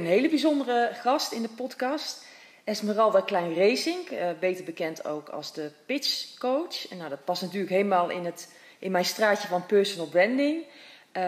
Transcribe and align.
een 0.00 0.06
hele 0.06 0.28
bijzondere 0.28 0.90
gast 0.92 1.32
in 1.32 1.42
de 1.42 1.48
podcast. 1.48 2.26
Esmeralda 2.64 3.20
Klein 3.20 3.54
Racing, 3.54 4.10
uh, 4.10 4.28
beter 4.40 4.64
bekend 4.64 5.04
ook 5.04 5.28
als 5.28 5.52
de 5.52 5.70
pitch 5.86 6.38
coach. 6.38 6.88
En 6.88 6.96
nou, 6.96 7.10
dat 7.10 7.24
past 7.24 7.42
natuurlijk 7.42 7.72
helemaal 7.72 8.10
in, 8.10 8.24
het, 8.24 8.52
in 8.78 8.90
mijn 8.90 9.04
straatje 9.04 9.48
van 9.48 9.66
personal 9.66 10.06
branding. 10.06 10.64
Uh, 11.12 11.22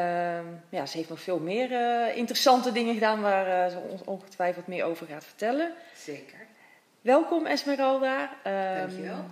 ja, 0.69 0.87
ze 0.87 0.97
heeft 0.97 1.09
nog 1.09 1.21
veel 1.21 1.39
meer 1.39 1.71
uh, 1.71 2.17
interessante 2.17 2.73
dingen 2.73 2.95
gedaan 2.95 3.21
waar 3.21 3.71
ze 3.71 3.79
ons 3.79 4.01
ongetwijfeld 4.05 4.67
meer 4.67 4.85
over 4.85 5.07
gaat 5.07 5.25
vertellen. 5.25 5.73
Zeker. 5.97 6.47
Welkom 7.01 7.47
Esmeralda. 7.47 8.31
Um, 8.47 8.77
Dankjewel. 8.79 9.25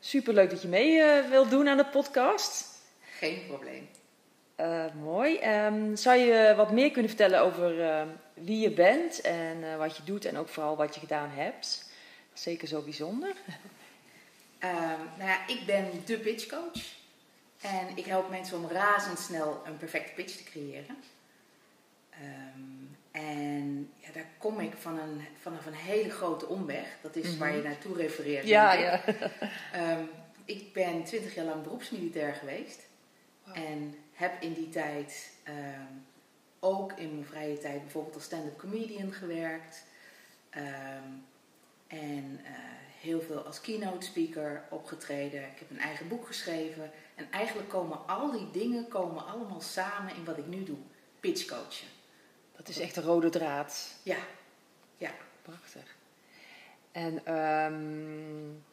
Superleuk 0.00 0.50
dat 0.50 0.62
je 0.62 0.68
mee 0.68 1.02
wilt 1.28 1.50
doen 1.50 1.68
aan 1.68 1.76
de 1.76 1.86
podcast. 1.86 2.64
Geen 3.00 3.42
probleem. 3.48 3.88
Uh, 4.60 4.84
mooi. 5.02 5.38
Um, 5.64 5.96
zou 5.96 6.18
je 6.18 6.54
wat 6.56 6.70
meer 6.70 6.90
kunnen 6.90 7.10
vertellen 7.10 7.40
over 7.40 7.78
uh, 7.78 8.02
wie 8.34 8.60
je 8.60 8.70
bent 8.70 9.20
en 9.20 9.62
uh, 9.62 9.76
wat 9.76 9.96
je 9.96 10.02
doet 10.04 10.24
en 10.24 10.36
ook 10.36 10.48
vooral 10.48 10.76
wat 10.76 10.94
je 10.94 11.00
gedaan 11.00 11.30
hebt? 11.30 11.90
Zeker 12.32 12.68
zo 12.68 12.82
bijzonder. 12.82 13.28
Um, 14.60 14.98
nou 15.18 15.30
ja, 15.30 15.46
ik 15.46 15.62
ben 15.66 15.90
de 16.04 16.18
pitchcoach 16.18 16.82
en 17.60 17.86
ik 17.94 18.04
help 18.04 18.30
mensen 18.30 18.56
om 18.56 18.70
razendsnel 18.70 19.62
een 19.64 19.76
perfecte 19.76 20.12
pitch 20.12 20.36
te 20.36 20.44
creëren. 20.44 20.96
Um, 22.22 22.96
en 23.10 23.92
ja, 23.96 24.08
daar 24.12 24.28
kom 24.38 24.60
ik 24.60 24.72
van 24.78 24.98
een, 24.98 25.20
vanaf 25.40 25.66
een 25.66 25.74
hele 25.74 26.10
grote 26.10 26.46
omweg. 26.46 26.96
Dat 27.02 27.16
is 27.16 27.24
mm 27.24 27.30
-hmm. 27.30 27.38
waar 27.38 27.56
je 27.56 27.62
naartoe 27.62 27.96
refereert. 27.96 28.46
Ja, 28.46 28.72
ja. 28.72 29.02
ik 30.44 30.72
ben 30.72 31.04
twintig 31.04 31.34
jaar 31.34 31.44
lang 31.44 31.62
beroepsmilitair 31.62 32.34
geweest. 32.34 32.88
Wow. 33.44 33.56
En 33.56 33.94
heb 34.20 34.42
in 34.42 34.52
die 34.52 34.68
tijd 34.68 35.32
um, 35.48 36.06
ook 36.58 36.92
in 36.92 37.14
mijn 37.14 37.26
vrije 37.26 37.58
tijd 37.58 37.82
bijvoorbeeld 37.82 38.14
als 38.14 38.24
stand-up 38.24 38.58
comedian 38.58 39.12
gewerkt. 39.12 39.84
Um, 40.56 41.24
en 41.86 42.40
uh, 42.42 42.48
heel 43.00 43.20
veel 43.20 43.38
als 43.38 43.60
keynote 43.60 44.06
speaker 44.06 44.64
opgetreden. 44.68 45.40
Ik 45.40 45.58
heb 45.58 45.70
een 45.70 45.78
eigen 45.78 46.08
boek 46.08 46.26
geschreven. 46.26 46.90
En 47.14 47.30
eigenlijk 47.30 47.68
komen 47.68 48.06
al 48.06 48.30
die 48.30 48.50
dingen 48.50 48.88
komen 48.88 49.26
allemaal 49.26 49.60
samen 49.60 50.14
in 50.14 50.24
wat 50.24 50.38
ik 50.38 50.46
nu 50.46 50.64
doe. 50.64 50.78
Pitchcoachen. 51.20 51.88
Dat 52.56 52.68
is 52.68 52.78
echt 52.78 52.96
een 52.96 53.02
rode 53.02 53.28
draad. 53.28 53.94
Ja, 54.02 54.18
ja. 54.96 55.10
Prachtig. 55.42 55.96
En 56.92 57.34
um, 57.34 58.64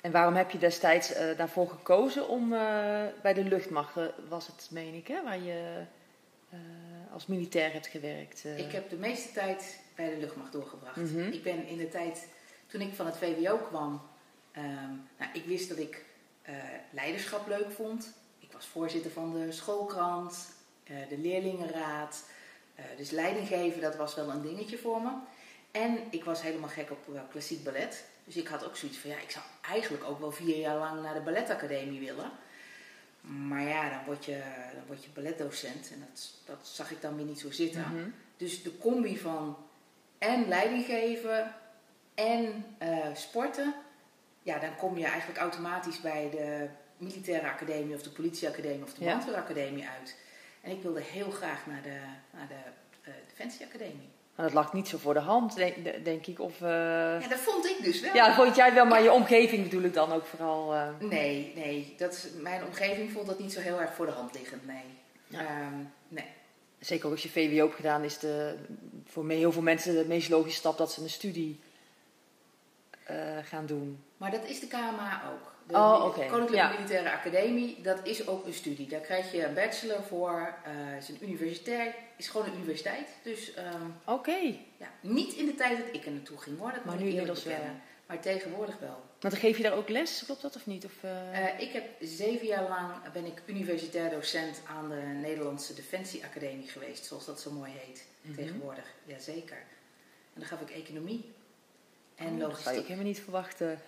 en 0.00 0.12
waarom 0.12 0.34
heb 0.34 0.50
je 0.50 0.58
destijds 0.58 1.16
uh, 1.16 1.36
daarvoor 1.36 1.68
gekozen 1.68 2.28
om 2.28 2.52
uh, 2.52 2.58
bij 3.22 3.34
de 3.34 3.44
luchtmacht, 3.44 3.94
was 4.28 4.46
het 4.46 4.68
meen 4.70 4.94
ik, 4.94 5.08
hè, 5.08 5.22
waar 5.22 5.40
je 5.40 5.84
als 7.12 7.26
militair 7.26 7.72
hebt 7.72 7.86
gewerkt? 7.86 8.44
Ik 8.44 8.72
heb 8.72 8.90
de 8.90 8.96
meeste 8.96 9.32
tijd 9.32 9.80
bij 9.94 10.10
de 10.10 10.16
luchtmacht 10.16 10.52
doorgebracht. 10.52 10.96
Mm 10.96 11.06
-hmm. 11.06 11.32
Ik 11.32 11.42
ben 11.42 11.66
in 11.66 11.76
de 11.76 11.88
tijd, 11.88 12.28
toen 12.66 12.80
ik 12.80 12.94
van 12.94 13.06
het 13.06 13.16
VWO 13.16 13.56
kwam, 13.56 14.02
um, 14.56 15.08
nou, 15.18 15.30
ik 15.32 15.44
wist 15.44 15.68
dat 15.68 15.78
ik 15.78 16.04
leiderschap 16.90 17.48
leuk 17.48 17.70
vond. 17.70 18.12
Ik 18.38 18.52
was 18.52 18.66
voorzitter 18.66 19.10
van 19.10 19.32
de 19.32 19.52
schoolkrant, 19.52 20.52
de 20.84 21.18
leerlingenraad. 21.18 22.24
dus 22.96 23.10
leiding 23.10 23.48
geven, 23.48 23.80
dat 23.80 23.96
was 23.96 24.14
wel 24.14 24.30
een 24.30 24.42
dingetje 24.42 24.78
voor 24.78 25.02
me. 25.02 25.10
En 25.70 25.98
ik 26.10 26.24
was 26.24 26.42
helemaal 26.42 26.68
gek 26.68 26.90
op 26.90 27.20
klassiek 27.30 27.64
ballet. 27.64 28.04
Dus 28.30 28.42
ik 28.42 28.48
had 28.48 28.64
ook 28.64 28.76
zoiets 28.76 28.98
van, 28.98 29.10
ja, 29.10 29.18
ik 29.18 29.30
zou 29.30 29.44
eigenlijk 29.60 30.04
ook 30.04 30.20
wel 30.20 30.32
vier 30.32 30.56
jaar 30.56 30.76
lang 30.76 31.02
naar 31.02 31.14
de 31.14 31.20
balletacademie 31.20 32.00
willen. 32.00 32.30
Maar 33.20 33.62
ja, 33.62 33.90
dan 33.90 34.04
word 34.04 34.24
je, 34.24 34.42
dan 34.74 34.86
word 34.86 35.04
je 35.04 35.10
balletdocent 35.14 35.90
en 35.92 36.06
dat, 36.08 36.30
dat 36.44 36.68
zag 36.68 36.90
ik 36.90 37.00
dan 37.00 37.16
weer 37.16 37.24
niet 37.24 37.40
zo 37.40 37.50
zitten. 37.50 37.84
Mm 37.88 37.96
-hmm. 37.96 38.14
Dus 38.36 38.62
de 38.62 38.78
combi 38.78 39.18
van 39.18 39.56
en 40.18 40.48
leiding 40.48 40.84
geven 40.84 41.54
en 42.14 42.64
uh, 42.82 43.14
sporten, 43.14 43.74
ja, 44.42 44.58
dan 44.58 44.76
kom 44.76 44.98
je 44.98 45.06
eigenlijk 45.06 45.38
automatisch 45.38 46.00
bij 46.00 46.30
de 46.30 46.68
militaire 46.96 47.50
academie 47.50 47.94
of 47.94 48.02
de 48.02 48.10
politieacademie 48.10 48.82
of 48.82 48.94
de 48.94 49.04
brandweeracademie 49.04 49.82
ja. 49.82 49.90
uit. 49.98 50.16
En 50.60 50.70
ik 50.70 50.82
wilde 50.82 51.00
heel 51.00 51.30
graag 51.30 51.66
naar 51.66 51.82
de, 51.82 52.00
naar 52.30 52.48
de 52.48 52.70
uh, 53.08 53.14
defensieacademie. 53.28 54.08
Maar 54.34 54.46
dat 54.46 54.54
lag 54.54 54.72
niet 54.72 54.88
zo 54.88 54.98
voor 54.98 55.14
de 55.14 55.20
hand, 55.20 55.54
denk, 55.54 56.04
denk 56.04 56.26
ik. 56.26 56.40
Of, 56.40 56.60
uh... 56.60 56.68
Ja, 57.20 57.28
dat 57.28 57.38
vond 57.38 57.66
ik 57.66 57.76
dus 57.82 58.00
wel. 58.00 58.14
Ja, 58.14 58.34
vond 58.34 58.56
jij 58.56 58.74
wel, 58.74 58.86
maar 58.86 59.02
je 59.02 59.12
omgeving 59.12 59.62
bedoel 59.62 59.82
ik 59.82 59.94
dan 59.94 60.12
ook 60.12 60.24
vooral. 60.24 60.74
Uh... 60.74 60.88
Nee, 60.98 61.52
nee. 61.54 61.94
Dat, 61.96 62.28
mijn 62.36 62.64
omgeving 62.64 63.10
vond 63.10 63.26
dat 63.26 63.38
niet 63.38 63.52
zo 63.52 63.60
heel 63.60 63.80
erg 63.80 63.94
voor 63.94 64.06
de 64.06 64.12
hand 64.12 64.34
liggend, 64.34 64.66
nee. 64.66 64.84
Ja. 65.26 65.40
Um, 65.40 65.92
nee. 66.08 66.24
Zeker 66.78 67.10
als 67.10 67.22
je 67.22 67.28
VWO 67.28 67.64
hebt 67.64 67.74
gedaan, 67.74 68.04
is 68.04 68.18
de, 68.18 68.56
voor 69.06 69.30
heel 69.30 69.52
veel 69.52 69.62
mensen 69.62 69.94
de 69.94 70.04
meest 70.06 70.28
logische 70.28 70.58
stap 70.58 70.78
dat 70.78 70.92
ze 70.92 71.02
een 71.02 71.10
studie 71.10 71.60
uh, 73.10 73.16
gaan 73.42 73.66
doen. 73.66 74.04
Maar 74.16 74.30
dat 74.30 74.44
is 74.44 74.60
de 74.60 74.66
KMA 74.66 75.22
ook. 75.32 75.49
De 75.70 75.76
oh, 75.76 76.04
okay. 76.04 76.28
Koninklijke 76.28 76.66
ja. 76.66 76.72
Militaire 76.72 77.10
Academie, 77.10 77.80
dat 77.82 77.98
is 78.02 78.26
ook 78.26 78.46
een 78.46 78.52
studie. 78.52 78.88
Daar 78.88 79.00
krijg 79.00 79.32
je 79.32 79.44
een 79.44 79.54
bachelor 79.54 80.02
voor. 80.02 80.54
Uh, 80.66 80.96
is 80.96 81.08
een 81.08 81.18
universiteit, 81.20 81.94
is 82.16 82.28
gewoon 82.28 82.46
een 82.46 82.54
universiteit. 82.54 83.08
Dus, 83.22 83.56
um, 83.56 83.94
Oké. 84.04 84.12
Okay. 84.12 84.66
Ja, 84.76 84.90
niet 85.00 85.32
in 85.32 85.46
de 85.46 85.54
tijd 85.54 85.78
dat 85.78 85.94
ik 85.94 86.06
er 86.06 86.12
naartoe 86.12 86.38
ging 86.38 86.58
hoor. 86.58 86.72
Dat 86.72 86.84
maar 86.84 86.96
nu 86.96 87.08
inmiddels 87.08 87.44
wel. 87.44 87.56
Maar 88.06 88.20
tegenwoordig 88.20 88.78
wel. 88.78 88.88
Maar 89.20 89.30
dan 89.30 89.40
geef 89.40 89.56
je 89.56 89.62
daar 89.62 89.72
ook 89.72 89.88
les, 89.88 90.22
klopt 90.24 90.42
dat 90.42 90.56
of 90.56 90.66
niet? 90.66 90.84
Of, 90.84 90.92
uh... 91.04 91.10
Uh, 91.32 91.60
ik 91.60 91.72
heb 91.72 91.84
zeven 92.00 92.46
jaar 92.46 92.68
lang 92.68 93.12
ben 93.12 93.24
ik 93.24 93.42
universitair 93.46 94.10
docent 94.10 94.62
aan 94.66 94.88
de 94.88 95.00
Nederlandse 95.20 95.74
Defensieacademie 95.74 96.68
geweest, 96.68 97.04
zoals 97.04 97.26
dat 97.26 97.40
zo 97.40 97.50
mooi 97.50 97.72
heet 97.74 98.04
mm 98.20 98.34
-hmm. 98.34 98.44
tegenwoordig. 98.44 98.84
Jazeker. 99.04 99.56
En 100.34 100.40
dan 100.40 100.44
gaf 100.44 100.60
ik 100.60 100.70
economie 100.70 101.32
en 102.14 102.32
oh, 102.32 102.38
logistiek. 102.38 102.48
Dat 102.48 102.62
zou 102.64 102.76
ook 102.76 102.82
helemaal 102.82 103.06
niet 103.06 103.20
verwachten. 103.20 103.80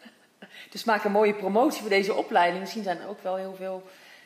Dus 0.70 0.84
maak 0.84 1.04
een 1.04 1.12
mooie 1.12 1.34
promotie 1.34 1.80
voor 1.80 1.90
deze 1.90 2.14
opleiding. 2.14 2.60
Misschien 2.60 2.82
zijn 2.82 3.00
er 3.00 3.08
ook 3.08 3.22
wel 3.22 3.36
heel 3.36 3.54
veel 3.54 3.82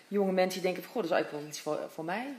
jonge 0.09 0.33
mensen 0.33 0.63
die 0.63 0.73
denken: 0.73 0.83
van, 0.83 0.93
Goh, 0.93 1.03
dat 1.03 1.11
is 1.11 1.17
eigenlijk 1.17 1.43
wel 1.43 1.53
iets 1.53 1.61
voor, 1.61 1.79
voor 1.91 2.05
mij. 2.05 2.35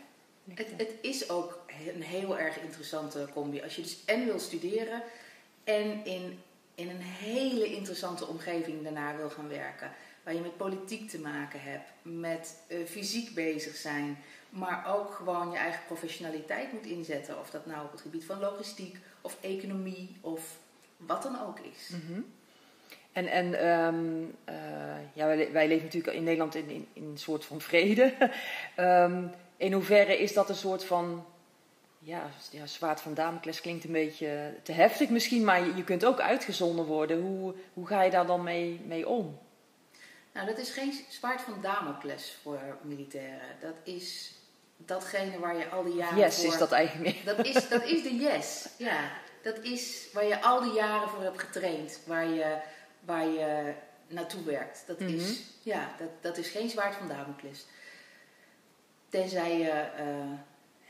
Het, 0.53 0.67
het, 0.77 0.91
is 1.01 1.29
ook 1.29 1.59
een 1.95 2.01
heel 2.01 2.37
erg 2.37 2.59
interessante 2.59 3.27
combi. 3.33 3.61
Als 3.61 3.75
je 3.75 3.81
dus 3.81 4.05
en 4.05 4.25
wil 4.25 4.39
studeren 4.39 5.03
en 5.63 6.05
in, 6.05 6.39
in 6.75 6.89
een 6.89 7.01
hele 7.01 7.65
interessante 7.65 8.27
omgeving 8.27 8.83
daarna 8.83 9.15
wil 9.15 9.29
gaan 9.29 9.49
werken. 9.49 9.91
Waar 10.23 10.33
je 10.33 10.41
met 10.41 10.57
politiek 10.57 11.09
te 11.09 11.19
maken 11.19 11.61
hebt, 11.61 11.89
met 12.01 12.55
uh, 12.67 12.85
fysiek 12.85 13.33
bezig 13.33 13.75
zijn, 13.75 14.17
maar 14.49 14.95
ook 14.95 15.13
gewoon 15.13 15.51
je 15.51 15.57
eigen 15.57 15.81
professionaliteit 15.85 16.71
moet 16.71 16.85
inzetten. 16.85 17.39
Of 17.39 17.49
dat 17.49 17.65
nou 17.65 17.85
op 17.85 17.91
het 17.91 18.01
gebied 18.01 18.25
van 18.25 18.39
logistiek 18.39 18.97
of 19.21 19.37
economie 19.41 20.17
of 20.21 20.57
wat 20.97 21.23
dan 21.23 21.41
ook 21.41 21.59
is. 21.59 21.89
Mm 21.89 22.01
-hmm. 22.07 22.25
En, 23.17 23.27
en 23.27 23.67
um, 23.67 24.35
uh, 24.49 24.55
ja, 25.13 25.25
wij, 25.25 25.51
wij, 25.51 25.67
leven 25.67 25.83
natuurlijk 25.83 26.15
in 26.15 26.23
Nederland 26.23 26.55
in, 26.55 26.69
in, 26.69 26.87
in 26.93 27.03
een 27.03 27.17
soort 27.17 27.45
van 27.45 27.61
vrede. 27.61 28.13
um, 28.77 29.31
in 29.57 29.73
hoeverre 29.73 30.17
is 30.17 30.33
dat 30.33 30.49
een 30.49 30.55
soort 30.55 30.83
van 30.83 31.25
ja, 31.99 32.29
ja, 32.51 32.65
zwaard 32.65 33.01
van 33.01 33.13
Damocles 33.13 33.61
klinkt 33.61 33.83
een 33.83 33.91
beetje 33.91 34.53
te 34.63 34.71
heftig 34.71 35.09
misschien, 35.09 35.43
maar 35.43 35.65
je, 35.65 35.75
je, 35.75 35.83
kunt 35.83 36.05
ook 36.05 36.19
uitgezonden 36.19 36.85
worden. 36.85 37.21
Hoe, 37.21 37.53
hoe 37.73 37.87
ga 37.87 38.01
je 38.01 38.11
daar 38.11 38.25
dan 38.25 38.43
mee, 38.43 38.81
mee 38.85 39.07
om? 39.07 39.39
Nou, 40.33 40.47
dat 40.47 40.57
is 40.57 40.69
geen 40.69 40.93
zwaard 41.09 41.41
van 41.41 41.61
Damocles 41.61 42.37
voor 42.41 42.59
militairen. 42.81 43.47
Dat 43.61 43.75
is 43.83 44.33
datgene 44.77 45.39
waar 45.39 45.57
je 45.57 45.69
al 45.69 45.83
die 45.83 45.95
jaren 45.95 46.17
yes, 46.17 46.35
voor... 46.35 46.53
is 46.53 46.57
dat 46.57 46.71
eigenlijk 46.71 47.15
meer. 47.15 47.35
Dat 47.35 47.45
is, 47.45 47.69
dat 47.69 47.83
is 47.83 48.03
de 48.03 48.15
yes, 48.15 48.69
ja. 48.77 49.11
Dat 49.43 49.59
is 49.61 50.07
waar 50.13 50.25
je 50.25 50.41
al 50.41 50.61
die 50.61 50.73
jaren 50.73 51.09
voor 51.09 51.23
hebt 51.23 51.39
getraind. 51.39 51.99
Waar 52.05 52.27
je, 52.27 52.57
waar 53.07 53.27
je 53.27 53.73
naartoe 54.07 54.43
werkt. 54.43 54.83
Dat, 54.87 54.99
mm 54.99 55.07
-hmm. 55.07 55.15
is, 55.15 55.43
ja, 55.61 55.95
dat, 55.97 56.09
dat 56.21 56.37
is 56.37 56.49
geen 56.49 56.69
zwaard 56.69 56.95
van 56.95 57.07
Damocles. 57.07 57.65
Tenzij 59.09 59.57
je 59.57 59.87
uh, 59.99 60.39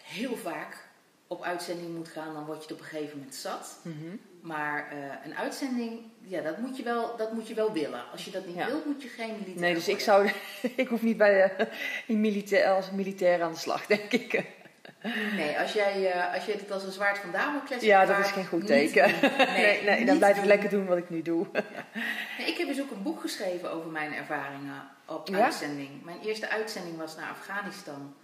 heel 0.03 0.35
vaak 0.35 0.85
op 1.27 1.43
uitzending 1.43 1.95
moet 1.95 2.07
gaan, 2.07 2.33
dan 2.33 2.45
word 2.45 2.57
je 2.57 2.63
het 2.63 2.71
op 2.71 2.79
een 2.79 2.85
gegeven 2.85 3.17
moment 3.17 3.35
zat. 3.35 3.79
Mm 3.81 3.97
-hmm. 3.99 4.19
Maar 4.41 4.93
uh, 4.93 5.13
een 5.25 5.35
uitzending, 5.35 6.01
ja, 6.21 6.41
dat 6.41 6.57
moet 6.57 6.77
je 6.77 6.83
wel, 6.83 7.17
dat 7.17 7.33
moet 7.33 7.47
je 7.47 7.53
wel 7.53 7.73
willen. 7.73 8.11
Als 8.11 8.25
je 8.25 8.31
dat 8.31 8.45
niet 8.45 8.55
ja. 8.55 8.65
wilt, 8.65 8.85
moet 8.85 9.01
je 9.01 9.07
geen 9.07 9.31
militair 9.31 9.59
Nee, 9.59 9.73
dus 9.73 9.85
worden. 9.85 9.99
ik 9.99 9.99
zou, 9.99 10.31
ik 10.83 10.87
hoef 10.87 11.01
niet 11.01 11.17
bij 11.17 11.55
de, 11.57 11.67
in 12.07 12.21
militair, 12.27 12.69
als 12.69 12.91
militair 12.91 13.41
aan 13.41 13.51
de 13.51 13.57
slag, 13.57 13.85
denk 13.85 14.11
ik. 14.11 14.43
Nee, 15.35 15.59
als 15.59 15.73
jij, 15.73 16.15
uh, 16.15 16.33
als 16.33 16.45
je 16.45 16.51
het 16.51 16.71
als 16.71 16.83
een 16.83 16.91
zwaard 16.91 17.17
van 17.17 17.31
Damocles 17.31 17.83
Ja, 17.83 18.05
dat 18.05 18.19
is 18.19 18.31
geen 18.31 18.47
goed 18.47 18.65
teken. 18.65 19.11
Nee, 19.21 19.83
nee, 19.83 19.83
nee 19.83 20.05
dan 20.05 20.17
blijf 20.17 20.37
ik 20.37 20.43
lekker 20.43 20.69
doen 20.69 20.85
wat 20.85 20.97
ik 20.97 21.09
nu 21.09 21.21
doe. 21.21 21.45
Ja. 21.53 21.61
Nee, 22.37 22.47
ik 22.47 22.57
heb 22.57 22.67
dus 22.67 22.81
ook 22.81 22.91
een 22.91 23.03
boek 23.03 23.21
geschreven 23.21 23.71
over 23.71 23.91
mijn 23.91 24.13
ervaringen 24.13 24.87
op 25.05 25.27
ja? 25.27 25.43
uitzending. 25.43 26.03
Mijn 26.03 26.19
eerste 26.19 26.49
uitzending 26.49 26.97
was 26.97 27.15
naar 27.15 27.29
Afghanistan. 27.29 28.15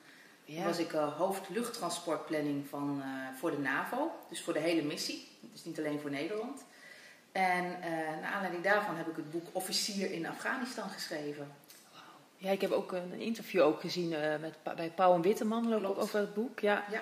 Ja. 0.46 0.56
Toen 0.56 0.66
was 0.66 0.80
ik 0.80 0.94
uh, 0.94 1.18
hoofd 1.18 1.50
luchttransportplanning 1.50 2.68
van, 2.70 3.04
uh, 3.06 3.38
voor 3.40 3.52
de 3.52 3.60
NAVO. 3.60 4.12
Dus 4.30 4.42
voor 4.42 4.54
de 4.54 4.60
hele 4.60 4.84
missie. 4.84 5.28
Dus 5.40 5.64
niet 5.64 5.78
alleen 5.78 6.00
voor 6.00 6.12
Nederland. 6.12 6.66
En 7.32 7.66
uh, 7.66 8.22
naar 8.22 8.32
aanleiding 8.34 8.64
daarvan 8.64 8.96
heb 8.96 9.08
ik 9.08 9.16
het 9.16 9.32
boek 9.32 9.48
Officier 9.52 10.12
in 10.12 10.28
Afghanistan 10.28 10.90
geschreven. 10.90 11.52
Ja, 12.44 12.52
ik 12.52 12.62
heb 12.62 12.72
ook 12.72 12.92
een 12.92 13.20
interview 13.20 13.62
ook 13.62 13.82
gezien 13.82 14.12
uh, 14.12 14.36
met, 14.42 14.76
bij 14.76 14.92
Pauw 14.96 15.14
en 15.14 15.22
Witteman 15.22 15.86
ook 15.86 15.98
over 15.98 16.20
het 16.20 16.34
boek. 16.34 16.60
Ja. 16.60 16.86
ja. 16.92 17.02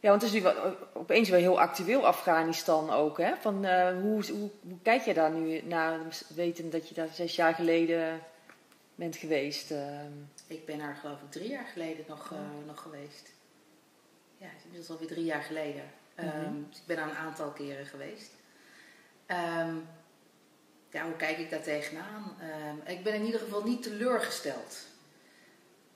Ja, 0.00 0.10
want 0.10 0.22
het 0.22 0.30
is 0.30 0.36
nu 0.36 0.42
wel, 0.42 0.76
opeens 0.92 1.28
wel 1.28 1.40
heel 1.40 1.60
actueel 1.60 2.06
Afghanistan 2.06 2.90
ook. 2.90 3.18
Hè? 3.18 3.36
Van, 3.36 3.64
uh, 3.64 3.88
hoe, 3.88 4.30
hoe, 4.30 4.50
hoe, 4.62 4.78
kijk 4.82 5.02
je 5.02 5.14
daar 5.14 5.30
nu 5.30 5.62
naar, 5.62 6.00
weten 6.34 6.70
dat 6.70 6.88
je 6.88 6.94
daar 6.94 7.08
zes 7.08 7.36
jaar 7.36 7.54
geleden 7.54 8.20
bent 8.94 9.16
geweest? 9.16 9.70
Uh... 9.70 10.00
Ik 10.46 10.66
ben 10.66 10.78
daar 10.78 10.94
geloof 10.94 11.20
ik 11.20 11.30
drie 11.30 11.48
jaar 11.48 11.66
geleden 11.72 12.04
nog, 12.08 12.30
uh, 12.32 12.38
nog 12.66 12.82
geweest. 12.82 13.32
Ja, 14.38 14.46
het 14.46 14.56
is 14.56 14.64
inmiddels 14.64 14.90
alweer 14.90 15.08
drie 15.08 15.24
jaar 15.24 15.42
geleden. 15.42 15.84
Mm 16.16 16.28
-hmm. 16.28 16.44
um, 16.44 16.66
dus 16.68 16.78
ik 16.78 16.86
ben 16.86 16.96
daar 16.96 17.10
een 17.10 17.16
aantal 17.16 17.50
keren 17.50 17.86
geweest. 17.86 18.30
Um, 19.26 19.86
ja, 20.94 21.04
hoe 21.04 21.16
kijk 21.16 21.38
ik 21.38 21.50
daar 21.50 21.62
tegenaan? 21.62 22.36
Um, 22.40 22.82
ik 22.86 23.04
ben 23.04 23.14
in 23.14 23.24
ieder 23.24 23.40
geval 23.40 23.62
niet 23.62 23.82
teleurgesteld. 23.82 24.76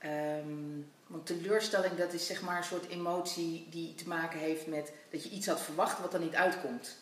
Um, 0.04 0.90
want 1.06 1.26
teleurstelling, 1.26 1.94
dat 1.94 2.12
is 2.12 2.26
zeg 2.26 2.42
maar 2.42 2.56
een 2.56 2.64
soort 2.64 2.88
emotie 2.88 3.66
die 3.70 3.94
te 3.94 4.08
maken 4.08 4.38
heeft 4.38 4.66
met 4.66 4.92
dat 5.10 5.22
je 5.22 5.30
iets 5.30 5.46
had 5.46 5.60
verwacht 5.60 6.00
wat 6.00 6.14
er 6.14 6.20
niet 6.20 6.34
uitkomt. 6.34 6.96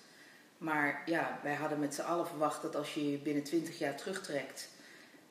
Maar 0.58 1.02
ja, 1.06 1.40
wij 1.42 1.54
hadden 1.54 1.78
met 1.78 1.94
z'n 1.94 2.00
allen 2.00 2.26
verwacht 2.26 2.62
dat 2.62 2.76
als 2.76 2.94
je 2.94 3.10
je 3.10 3.18
binnen 3.18 3.42
20 3.42 3.78
jaar 3.78 3.96
terugtrekt 3.96 4.68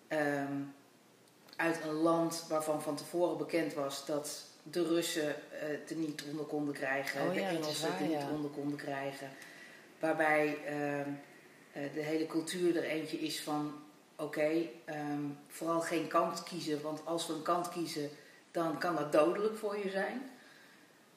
um, 0.10 0.74
uit 1.56 1.84
een 1.84 1.94
land 1.94 2.46
waarvan 2.50 2.82
van 2.82 2.96
tevoren 2.96 3.38
bekend 3.38 3.74
was 3.74 4.06
dat 4.06 4.44
de 4.64 4.84
Russen 4.84 5.28
uh, 5.28 5.60
het 5.60 5.90
er 5.90 5.96
niet 5.96 6.24
onder 6.30 6.46
konden 6.46 6.74
krijgen, 6.74 7.28
oh, 7.28 7.36
ja, 7.36 7.50
de 7.50 7.56
Engelsen 7.56 7.92
het 7.92 8.02
er 8.02 8.10
ja. 8.10 8.20
niet 8.20 8.32
onder 8.32 8.52
konden 8.52 8.78
krijgen. 8.78 9.30
Waarbij 10.00 10.58
uh, 10.70 11.14
de 11.94 12.02
hele 12.02 12.26
cultuur 12.26 12.78
er 12.78 12.84
eentje 12.84 13.20
is 13.20 13.42
van 13.42 13.84
oké, 14.16 14.24
okay, 14.24 14.72
um, 14.86 15.38
vooral 15.48 15.82
geen 15.82 16.08
kant 16.08 16.44
kiezen, 16.44 16.82
want 16.82 17.06
als 17.06 17.28
we 17.28 17.34
een 17.34 17.42
kant 17.42 17.70
kiezen, 17.70 18.10
dan 18.52 18.78
kan 18.78 18.96
dat 18.96 19.12
dodelijk 19.12 19.58
voor 19.58 19.78
je 19.78 19.90
zijn. 19.90 20.30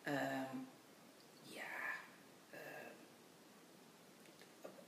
Uh, 0.05 0.13
ja, 1.43 1.63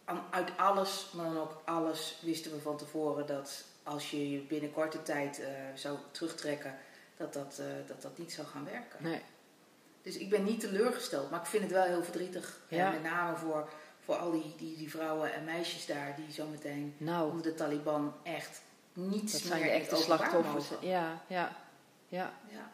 uh, 0.07 0.19
uit 0.31 0.51
alles, 0.57 1.11
maar 1.13 1.25
dan 1.25 1.39
ook 1.39 1.63
alles, 1.65 2.19
wisten 2.23 2.53
we 2.53 2.61
van 2.61 2.77
tevoren 2.77 3.27
dat 3.27 3.65
als 3.83 4.11
je 4.11 4.31
je 4.31 4.39
binnen 4.39 4.73
korte 4.73 5.03
tijd 5.03 5.41
uh, 5.41 5.47
zou 5.75 5.99
terugtrekken, 6.11 6.79
dat 7.17 7.33
dat, 7.33 7.63
dat 7.87 8.03
dat 8.03 8.19
niet 8.19 8.33
zou 8.33 8.47
gaan 8.47 8.65
werken. 8.65 9.03
Nee. 9.03 9.23
Dus 10.03 10.17
ik 10.17 10.31
ben 10.31 10.45
niet 10.45 10.61
teleurgesteld, 10.61 11.31
maar 11.31 11.41
ik 11.41 11.47
vind 11.47 11.63
het 11.63 11.73
wel 11.73 11.85
heel 11.85 12.03
verdrietig. 12.03 12.61
Ja. 12.69 12.87
En 12.87 12.93
met 12.93 13.03
name 13.03 13.37
voor, 13.37 13.69
voor 14.11 14.19
al 14.19 14.31
die, 14.31 14.55
die, 14.57 14.77
die 14.77 14.91
vrouwen 14.91 15.33
en 15.33 15.45
meisjes 15.45 15.87
daar 15.87 16.17
die 16.17 16.33
zometeen 16.33 16.95
nou, 16.97 17.31
onder 17.31 17.43
de 17.43 17.55
Taliban 17.55 18.15
echt 18.23 18.63
niets 18.93 19.33
dat 19.33 19.43
meer 19.43 19.51
zijn 19.51 19.63
de 19.63 19.69
echte 19.69 19.97
slachtoffers. 19.97 20.69
Ja, 20.81 21.23
ja, 21.27 21.57
ja. 22.09 22.33
Ja. 22.49 22.71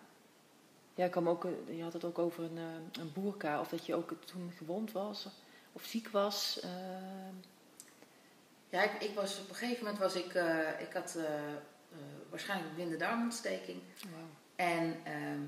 Ja, 0.94 1.05
ik 1.05 1.11
kwam 1.11 1.29
ook, 1.29 1.44
eh, 1.44 1.77
je 1.77 1.83
had 1.83 1.93
het 1.93 2.05
ook 2.05 2.19
over 2.19 2.44
een, 2.44 2.56
uh, 2.56 3.03
een 3.03 3.12
boerka, 3.12 3.61
of 3.61 3.69
dat 3.69 3.87
je 3.87 3.94
ook 3.94 4.12
toen 4.25 4.53
gewond 4.56 4.93
was 4.93 5.29
of 5.73 5.85
ziek 5.85 6.09
was. 6.09 6.61
Uh... 6.65 6.71
Ja, 8.69 8.83
ik, 8.83 9.03
ik, 9.03 9.15
was, 9.15 9.41
op 9.41 9.49
een 9.49 9.55
gegeven 9.55 9.85
moment 9.85 10.03
was 10.03 10.15
ik, 10.15 10.35
uh, 10.35 10.81
ik 10.81 10.93
had 10.93 11.19
waarschijnlijk 12.31 12.69
een 12.69 12.75
blinde 12.75 12.97
darmontsteking. 12.97 13.83
Wow. 14.03 14.21
En 14.56 14.97
ehm, 15.05 15.41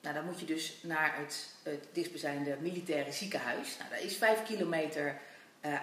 nou, 0.00 0.14
dan 0.14 0.24
moet 0.24 0.40
je 0.40 0.46
dus 0.46 0.74
naar 0.82 1.16
het, 1.18 1.46
het 1.62 1.84
dichtstbijzijnde 1.92 2.56
militaire 2.60 3.12
ziekenhuis. 3.12 3.76
Nou, 3.78 3.90
dat 3.90 4.00
is 4.00 4.16
vijf 4.16 4.42
kilometer 4.42 5.16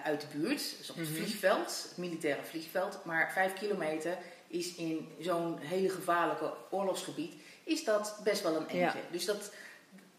uit 0.04 0.20
de 0.20 0.26
buurt, 0.38 0.74
dus 0.78 0.90
op 0.90 0.96
het 0.96 1.08
Mhm. 1.08 1.16
vliegveld, 1.16 1.86
het 1.88 1.96
militaire 1.96 2.44
vliegveld. 2.44 2.98
Maar 3.04 3.32
vijf 3.32 3.52
kilometer 3.54 4.18
is 4.46 4.74
in 4.74 5.08
zo'n 5.20 5.58
hele 5.58 5.88
gevaarlijke 5.88 6.52
oorlogsgebied, 6.70 7.34
is 7.64 7.84
dat 7.84 8.20
best 8.24 8.42
wel 8.42 8.56
een 8.56 8.68
eindje. 8.68 8.98
Dus 9.10 9.24
dat, 9.24 9.52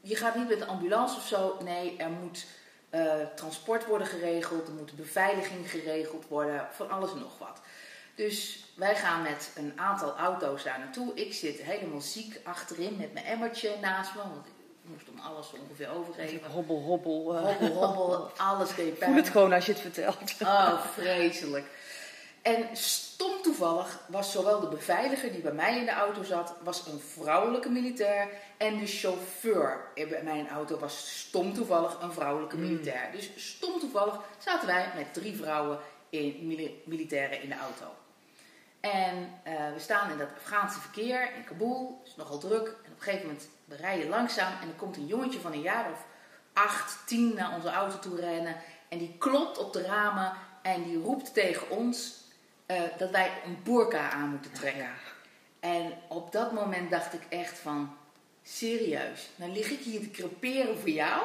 je 0.02 0.16
gaat 0.16 0.36
niet 0.36 0.48
met 0.50 0.62
een 0.62 0.68
ambulance 0.68 1.16
of 1.16 1.28
zo. 1.28 1.58
Nee, 1.64 1.98
er 1.98 2.10
moet 2.10 2.46
uh, 2.92 3.14
transport 3.36 3.86
worden 3.86 4.08
geregeld, 4.08 4.68
er 4.68 4.74
moet 4.74 4.96
beveiliging 4.96 5.70
geregeld 5.70 6.28
worden, 6.28 6.68
van 6.72 6.90
alles 6.90 7.12
en 7.12 7.20
nog 7.20 7.38
wat. 7.38 7.62
Dus 8.26 8.64
wij 8.76 8.96
gaan 8.96 9.22
met 9.22 9.52
een 9.56 9.74
aantal 9.76 10.18
auto's 10.18 10.64
daar 10.64 10.80
naartoe. 10.80 11.14
Ik 11.14 11.34
zit 11.34 11.62
helemaal 11.62 12.02
ziek 12.02 12.40
achterin 12.44 12.96
met 12.98 13.14
mijn 13.14 13.26
emmertje 13.26 13.76
naast 13.82 14.16
me, 14.16 14.22
want 14.22 14.46
ik 14.46 14.52
moest 14.82 15.10
om 15.10 15.20
alles 15.20 15.52
ongeveer 15.62 15.90
overgeven. 15.90 16.52
Hobbel, 16.52 16.82
hobbel. 16.82 17.36
Uh, 17.36 17.42
Hobbel, 17.42 17.84
hobbel, 17.84 18.32
alles 18.38 18.76
deed 18.76 18.98
pijn. 18.98 19.12
Voel 19.12 19.22
het 19.22 19.30
gewoon 19.32 19.54
als 19.54 19.66
je 19.66 19.72
het 19.72 19.82
vertelt. 19.82 20.18
Oh, 20.42 20.86
vreselijk. 20.86 21.66
En 22.42 22.68
stom 22.74 23.42
toevallig 23.42 24.00
was 24.08 24.32
zowel 24.32 24.60
de 24.60 24.68
beveiliger 24.68 25.32
die 25.32 25.42
bij 25.42 25.52
mij 25.54 25.78
in 25.78 25.86
de 25.86 25.92
auto 25.92 26.24
zat, 26.24 26.54
was 26.64 26.88
een 26.88 27.00
vrouwelijke 27.00 27.70
militair. 27.70 28.28
En 28.58 28.80
de 28.80 28.88
chauffeur 28.88 29.82
bij 29.94 30.22
mijn 30.24 30.50
auto 30.50 30.80
was 30.80 31.20
stom 31.28 31.54
toevallig 31.54 31.98
een 32.02 32.14
vrouwelijke 32.14 32.56
Hmm. 32.56 32.66
militair. 32.66 33.12
Dus 33.12 33.30
stom 33.36 33.80
toevallig 33.80 34.20
zaten 34.38 34.68
wij 34.68 34.92
met 34.96 35.14
drie 35.14 35.36
vrouwen 35.36 35.80
in, 36.10 36.48
mili 36.48 36.82
militairen 36.86 37.42
in 37.42 37.50
de 37.50 37.58
auto. 37.58 37.86
En 38.80 39.40
uh, 39.48 39.74
we 39.74 39.80
staan 39.80 40.12
in 40.12 40.18
dat 40.18 40.28
Afghaanse 40.38 40.80
verkeer 40.80 41.36
in 41.36 41.44
Kabul, 41.44 41.98
het 42.00 42.08
is 42.10 42.16
nogal 42.16 42.38
druk. 42.38 42.68
En 42.68 42.92
op 42.92 42.98
een 42.98 43.02
gegeven 43.04 43.26
moment 43.26 43.48
we 43.66 43.76
rijden 43.76 44.10
langzaam 44.10 44.54
en 44.62 44.68
er 44.68 44.74
komt 44.74 44.98
een 44.98 45.08
jongetje 45.08 45.40
van 45.40 45.52
een 45.54 45.62
jaar 45.62 45.92
of 45.92 46.06
acht, 46.54 46.98
tien 47.08 47.34
naar 47.34 47.54
onze 47.56 47.70
auto 47.70 48.00
toe 48.00 48.20
rennen. 48.20 48.56
En 48.90 48.98
die 48.98 49.16
klopt 49.18 49.58
op 49.58 49.74
de 49.74 49.82
ramen 49.82 50.34
en 50.62 50.84
die 50.84 51.02
roept 51.02 51.34
tegen 51.34 51.70
ons 51.70 52.18
uh, 52.68 52.82
dat 52.98 53.10
wij 53.10 53.32
een 53.46 53.60
burka 53.64 54.10
aan 54.12 54.30
moeten 54.30 54.52
trekken. 54.52 54.82
Ja. 54.84 54.94
En 55.60 55.94
op 56.08 56.32
dat 56.32 56.52
moment 56.52 56.90
dacht 56.90 57.14
ik 57.14 57.22
echt 57.30 57.58
van, 57.58 57.98
serieus, 58.44 59.30
dan 59.36 59.52
lig 59.52 59.70
ik 59.70 59.80
hier 59.80 60.00
te 60.02 60.10
creperen 60.12 60.80
voor 60.80 60.90
jou. 60.90 61.24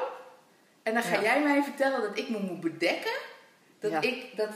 En 0.83 0.93
dan 0.93 1.03
ga 1.03 1.15
Ja. 1.15 1.21
jij 1.21 1.43
mij 1.43 1.63
vertellen 1.63 2.01
dat 2.01 2.17
ik 2.17 2.29
me 2.29 2.39
moet 2.39 2.59
bedekken. 2.61 3.15
Dat 3.79 3.91
Ja. 3.91 4.01
ik 4.01 4.37
dat. 4.37 4.49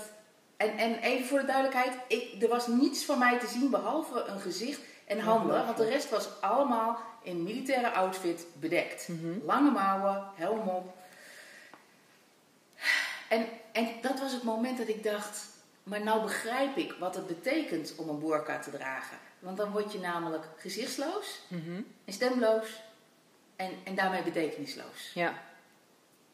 En, 0.59 0.77
en 0.77 0.99
even 0.99 1.27
voor 1.27 1.39
de 1.39 1.45
duidelijkheid, 1.45 1.93
ik, 2.07 2.41
er 2.41 2.47
was 2.47 2.67
niets 2.67 3.05
van 3.05 3.19
mij 3.19 3.39
te 3.39 3.47
zien 3.47 3.69
behalve 3.69 4.23
een 4.23 4.39
gezicht 4.39 4.81
en 5.07 5.19
handen. 5.19 5.65
Want 5.65 5.77
de 5.77 5.89
rest 5.89 6.09
was 6.09 6.41
allemaal 6.41 6.99
in 7.23 7.43
militaire 7.43 7.89
outfit 7.91 8.45
bedekt. 8.53 9.07
Mhm. 9.07 9.45
Lange 9.45 9.71
mouwen, 9.71 10.23
helm 10.35 10.67
op. 10.67 10.93
En, 13.29 13.45
en 13.71 13.87
dat 14.01 14.19
was 14.19 14.31
het 14.31 14.43
moment 14.43 14.77
dat 14.77 14.87
ik 14.87 15.03
dacht, 15.03 15.47
maar 15.83 16.03
nou 16.03 16.21
begrijp 16.21 16.77
ik 16.77 16.95
wat 16.99 17.15
het 17.15 17.27
betekent 17.27 17.93
om 17.97 18.09
een 18.09 18.19
burka 18.19 18.59
te 18.59 18.71
dragen. 18.71 19.17
Want 19.39 19.57
dan 19.57 19.71
word 19.71 19.91
je 19.93 19.99
namelijk 19.99 20.45
gezichtsloos 20.57 21.39
Mhm. 21.47 21.81
en 22.05 22.13
stemloos 22.13 22.81
en, 23.55 23.71
en 23.83 23.95
daarmee 23.95 24.23
betekenisloos. 24.23 25.11
Ja. 25.13 25.33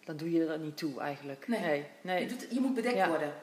Dan 0.05 0.17
doe 0.17 0.32
je 0.32 0.46
er 0.46 0.60
niet 0.60 0.77
toe 0.77 1.00
eigenlijk. 1.00 1.48
Nee. 1.48 1.60
Nee. 1.60 1.86
nee. 2.01 2.20
Je, 2.22 2.27
doet, 2.27 2.48
je 2.51 2.60
moet 2.60 2.74
bedekt 2.74 2.96
Ja. 2.96 3.08
worden. 3.08 3.34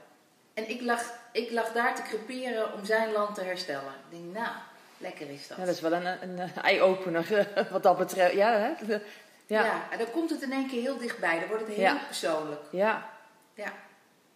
En 0.54 0.70
ik 0.70 0.80
lag, 0.80 1.12
ik 1.32 1.50
lag 1.50 1.72
daar 1.72 1.94
te 1.94 2.02
creperen 2.02 2.72
om 2.72 2.84
zijn 2.84 3.12
land 3.12 3.34
te 3.34 3.40
herstellen. 3.42 3.92
Ik 4.10 4.18
denk, 4.18 4.34
nou, 4.34 4.54
lekker 4.98 5.30
is 5.30 5.48
dat. 5.48 5.58
Ja, 5.58 5.64
dat 5.64 5.74
is 5.74 5.80
wel 5.80 5.92
een, 5.92 6.06
een, 6.38 6.54
eye-opener 6.62 7.48
wat 7.72 7.82
dat 7.82 7.98
betreft. 7.98 8.34
Ja, 8.34 8.52
hè? 8.58 8.86
De- 8.86 9.06
ja. 9.46 9.64
ja. 9.64 9.90
en 9.90 9.98
dan 9.98 10.10
komt 10.10 10.30
het 10.30 10.42
in 10.42 10.52
één 10.52 10.68
keer 10.68 10.80
heel 10.80 10.98
dichtbij. 10.98 11.38
Dan 11.38 11.48
wordt 11.48 11.62
het 11.66 11.72
heel 11.72 11.82
Ja. 11.84 12.00
persoonlijk. 12.06 12.60
ja. 12.70 13.10
Ja, 13.54 13.72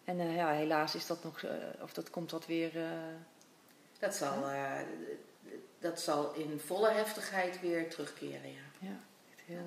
En 0.05 0.21
eh, 0.21 0.37
ja, 0.37 0.51
helaas 0.51 0.95
is 0.95 1.07
dat 1.07 1.25
nog, 1.25 1.43
eh, 1.43 1.51
of 1.81 1.93
dat 1.93 2.11
komt 2.11 2.31
dat 2.31 2.47
weer. 2.47 2.77
eh, 2.77 2.89
dat 3.99 4.15
zal, 4.15 4.45
dat 5.79 6.01
zal 6.01 6.33
in 6.35 6.61
volle 6.67 6.91
heftigheid 6.91 7.61
weer 7.61 7.91
terugkeren, 7.91 8.51
ja. 8.53 8.61
ja, 8.79 8.97
echt 9.37 9.41
heel. 9.47 9.65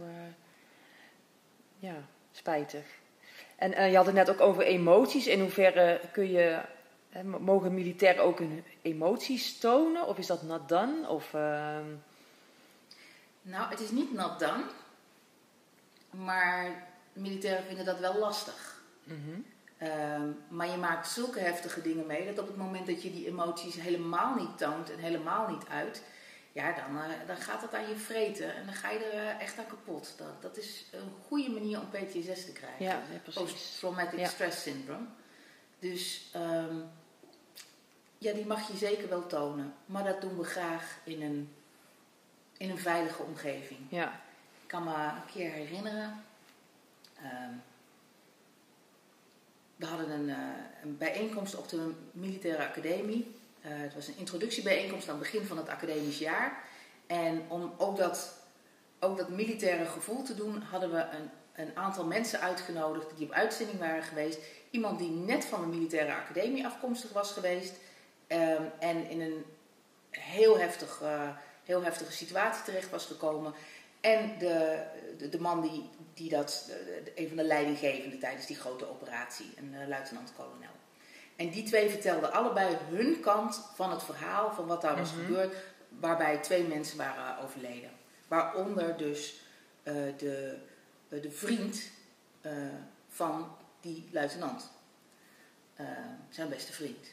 ja, 1.79 1.93
spijtig. 2.31 2.85
En 3.59 3.73
eh, 3.73 3.89
je 3.89 3.95
had 3.95 4.05
het 4.05 4.15
net 4.15 4.29
ook 4.29 4.41
over 4.41 4.63
emoties. 4.63 5.27
In 5.27 5.39
hoeverre 5.39 6.01
kun 6.11 6.31
je. 6.31 6.59
mogen 7.39 7.73
militairen 7.73 8.23
ook 8.23 8.39
hun 8.39 8.63
emoties 8.81 9.59
tonen? 9.59 10.07
Of 10.07 10.17
is 10.17 10.27
dat 10.27 10.41
not 10.43 10.69
done? 10.69 11.07
Of. 11.07 11.33
ehm, 11.33 11.85
Nou, 13.41 13.69
het 13.69 13.79
is 13.79 13.91
niet 13.91 14.13
nat 14.13 14.39
dan. 14.39 14.63
Maar 16.09 16.87
militairen 17.13 17.63
vinden 17.63 17.85
dat 17.85 17.99
wel 17.99 18.17
lastig. 18.17 18.81
mhm. 19.03 19.39
Ehm, 19.77 20.27
maar 20.47 20.67
je 20.69 20.77
maakt 20.77 21.07
zulke 21.07 21.39
heftige 21.39 21.81
dingen 21.81 22.05
mee 22.05 22.25
dat 22.25 22.39
op 22.39 22.47
het 22.47 22.57
moment 22.57 22.87
dat 22.87 23.03
je 23.03 23.11
die 23.11 23.27
emoties 23.27 23.75
helemaal 23.81 24.35
niet 24.35 24.57
toont 24.57 24.91
en 24.91 24.99
helemaal 24.99 25.47
niet 25.49 25.63
uit, 25.69 26.03
ja, 26.51 26.71
dan, 26.71 27.01
eh, 27.01 27.09
dan 27.27 27.37
gaat 27.37 27.61
het 27.61 27.73
aan 27.73 27.89
je 27.89 27.95
vreten 27.95 28.55
en 28.55 28.65
dan 28.65 28.73
ga 28.75 28.89
je 28.89 28.99
er 28.99 29.13
eh, 29.27 29.41
echt 29.41 29.57
aan 29.59 29.67
kapot. 29.67 30.13
Dat, 30.17 30.41
dat 30.41 30.57
is 30.57 30.85
een 30.91 31.11
goede 31.27 31.49
manier 31.49 31.79
om 31.79 31.89
PTSS 31.89 32.45
te 32.45 32.51
krijgen. 32.53 32.85
Ja, 32.85 32.91
ja, 33.11 33.17
precies. 33.23 33.41
Post-traumatic 33.41 34.19
Ja. 34.19 34.27
stress 34.27 34.61
syndrome. 34.61 35.05
Dus 35.79 36.29
ehm, 36.33 36.75
ja, 38.17 38.33
die 38.33 38.45
mag 38.45 38.67
je 38.71 38.77
zeker 38.77 39.09
wel 39.09 39.27
tonen. 39.27 39.73
Maar 39.85 40.03
dat 40.03 40.21
doen 40.21 40.37
we 40.37 40.43
graag 40.43 40.97
in 41.03 41.21
een, 41.21 41.53
in 42.57 42.69
een 42.69 42.77
veilige 42.79 43.23
omgeving. 43.23 43.79
Ja. 43.89 44.11
Ik 44.61 44.67
kan 44.67 44.83
me 44.83 44.93
een 44.93 45.31
keer 45.33 45.51
herinneren. 45.51 46.23
ehm, 47.23 47.51
we 49.75 49.85
hadden 49.85 50.09
een, 50.09 50.29
eh, 50.29 50.37
een 50.83 50.97
bijeenkomst 50.97 51.55
op 51.55 51.69
de 51.69 51.93
militaire 52.11 52.67
academie. 52.67 53.35
Eh, 53.69 53.75
het 53.81 53.93
was 53.93 54.07
een 54.07 54.17
introductiebijeenkomst 54.17 55.09
aan 55.09 55.19
het 55.19 55.23
begin 55.23 55.45
van 55.45 55.57
het 55.57 55.69
academisch 55.69 56.19
jaar. 56.19 56.63
En 57.07 57.41
om 57.47 57.73
ook 57.77 57.97
dat 57.97 58.37
ook 58.99 59.17
dat 59.17 59.29
militaire 59.29 59.85
gevoel 59.85 60.23
te 60.23 60.35
doen, 60.35 60.61
hadden 60.61 60.91
we 60.91 60.97
een, 60.97 61.29
een 61.53 61.77
aantal 61.77 62.05
mensen 62.05 62.39
uitgenodigd 62.39 63.17
die 63.17 63.25
op 63.25 63.33
uitzending 63.33 63.79
waren 63.79 64.03
geweest. 64.03 64.39
Iemand 64.69 64.99
die 64.99 65.09
net 65.09 65.45
van 65.45 65.61
de 65.61 65.77
militaire 65.77 66.13
academie 66.13 66.65
afkomstig 66.65 67.13
was 67.13 67.31
geweest 67.31 67.73
ehm, 68.27 68.63
en 68.79 69.09
in 69.09 69.21
een 69.21 69.45
heel, 70.09 70.59
heftig, 70.59 70.99
uh, 71.03 71.29
heel 71.63 71.83
heftige 71.83 72.11
situatie 72.11 72.63
terecht 72.63 72.89
was 72.89 73.05
gekomen. 73.05 73.53
En 74.01 74.37
de, 74.37 74.83
de, 75.17 75.29
de 75.29 75.39
man 75.39 75.61
die, 75.61 75.89
die 76.13 76.29
dat, 76.29 76.71
een 77.15 77.27
van 77.27 77.37
de 77.37 77.43
leidinggevenden 77.43 78.19
tijdens 78.19 78.45
die 78.45 78.55
grote 78.55 78.89
operatie, 78.89 79.53
een 79.57 79.73
uh, 79.81 79.87
luitenant-kolonel. 79.87 80.78
En 81.39 81.49
die 81.49 81.63
twee 81.63 81.89
vertelden 81.89 82.31
allebei 82.33 82.77
hun 82.89 83.19
kant 83.19 83.61
van 83.75 83.91
het 83.91 84.03
verhaal, 84.03 84.51
van 84.53 84.67
wat 84.67 84.81
daar 84.81 84.97
was 84.97 85.13
Mhm. 85.13 85.25
gebeurd, 85.25 85.55
waarbij 85.99 86.37
twee 86.37 86.63
mensen 86.63 86.97
waren 86.97 87.43
overleden. 87.43 87.91
Waaronder 88.27 88.97
dus 88.97 89.41
eh, 89.83 89.93
de, 90.17 90.57
eh, 91.09 91.21
de 91.21 91.31
vriend 91.31 91.81
eh, 92.41 92.51
van 93.09 93.55
die 93.81 94.09
luitenant. 94.11 94.69
Zijn 96.29 96.49
beste 96.49 96.71
vriend. 96.73 97.07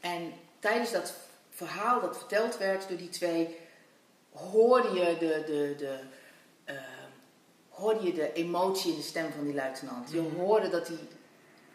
En 0.00 0.32
tijdens 0.58 0.92
dat 0.92 1.14
verhaal 1.50 2.00
dat 2.00 2.16
verteld 2.18 2.58
werd 2.58 2.88
door 2.88 2.96
die 2.98 3.08
twee, 3.08 3.58
hoorde 4.32 4.88
je 4.88 5.16
de, 5.18 5.42
de, 5.46 5.74
de, 5.78 5.98
hoorde 7.68 8.02
je 8.06 8.12
de 8.12 8.32
emotie 8.32 8.90
in 8.90 8.96
de 8.96 9.02
stem 9.04 9.32
van 9.32 9.44
die 9.44 9.54
luitenant. 9.54 10.10
Je 10.10 10.20
Mhm. 10.20 10.34
hoorde 10.36 10.68
dat 10.68 10.88
hij, 10.88 10.98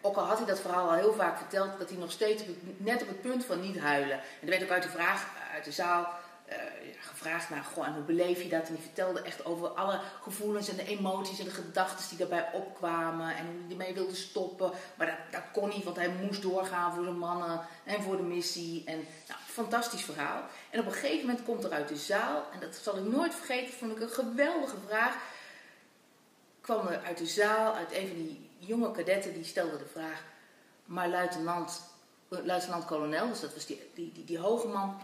ook 0.01 0.15
al 0.15 0.23
had 0.23 0.37
hij 0.37 0.47
dat 0.47 0.59
verhaal 0.59 0.89
al 0.89 0.95
heel 0.95 1.13
vaak 1.13 1.37
verteld, 1.37 1.79
dat 1.79 1.89
hij 1.89 1.97
nog 1.97 2.11
steeds 2.11 2.43
net 2.77 3.01
op 3.01 3.07
het 3.07 3.21
punt 3.21 3.45
van 3.45 3.61
niet 3.61 3.79
huilen. 3.79 4.17
En 4.17 4.41
er 4.41 4.49
werd 4.49 4.63
ook 4.63 4.69
uit 4.69 4.83
de, 4.83 4.89
vraag, 4.89 5.27
uit 5.53 5.63
de 5.63 5.71
zaal 5.71 6.07
eh, 6.45 6.57
gevraagd 6.99 7.49
naar, 7.49 7.65
en 7.85 7.93
hoe 7.93 8.03
beleef 8.03 8.43
je 8.43 8.49
dat? 8.49 8.67
En 8.67 8.73
die 8.73 8.83
vertelde 8.83 9.21
echt 9.21 9.45
over 9.45 9.67
alle 9.67 9.99
gevoelens 10.21 10.69
en 10.69 10.75
de 10.75 10.85
emoties 10.85 11.39
en 11.39 11.45
de 11.45 11.51
gedachten 11.51 12.09
die 12.09 12.17
daarbij 12.17 12.49
opkwamen. 12.53 13.35
En 13.35 13.45
hoe 13.45 13.55
hij 13.61 13.71
ermee 13.71 13.93
wilde 13.93 14.15
stoppen. 14.15 14.71
Maar 14.95 15.07
dat, 15.07 15.15
dat 15.31 15.43
kon 15.53 15.69
niet, 15.69 15.83
want 15.83 15.95
hij 15.95 16.09
moest 16.09 16.41
doorgaan 16.41 16.93
voor 16.93 17.03
zijn 17.03 17.17
mannen 17.17 17.61
en 17.83 18.01
voor 18.01 18.17
de 18.17 18.23
missie. 18.23 18.83
En 18.85 19.05
nou, 19.27 19.39
fantastisch 19.45 20.03
verhaal. 20.03 20.43
En 20.69 20.79
op 20.79 20.85
een 20.85 20.91
gegeven 20.91 21.25
moment 21.25 21.45
komt 21.45 21.63
er 21.63 21.71
uit 21.71 21.87
de 21.87 21.97
zaal, 21.97 22.43
en 22.53 22.59
dat 22.59 22.75
zal 22.75 22.97
ik 22.97 23.03
nooit 23.03 23.35
vergeten, 23.35 23.73
vond 23.73 23.91
ik 23.91 23.99
een 23.99 24.09
geweldige 24.09 24.77
vraag. 24.87 25.15
Kwam 26.61 26.87
er 26.87 27.01
uit 27.05 27.17
de 27.17 27.27
zaal, 27.27 27.75
uit 27.75 27.91
een 27.91 28.07
van 28.07 28.15
die 28.15 28.48
jonge 28.59 28.91
kadetten, 28.91 29.33
die 29.33 29.43
stelde 29.45 29.77
de 29.77 29.87
vraag: 29.91 30.23
Maar 30.85 31.09
luitenant, 31.09 31.81
eh, 32.29 32.39
luitenant-kolonel, 32.43 33.27
dus 33.29 33.39
dat 33.39 33.53
was 33.53 33.65
die, 33.65 33.81
die, 33.95 34.11
die, 34.13 34.23
die 34.25 34.37
hoge 34.39 34.67
man, 34.67 35.01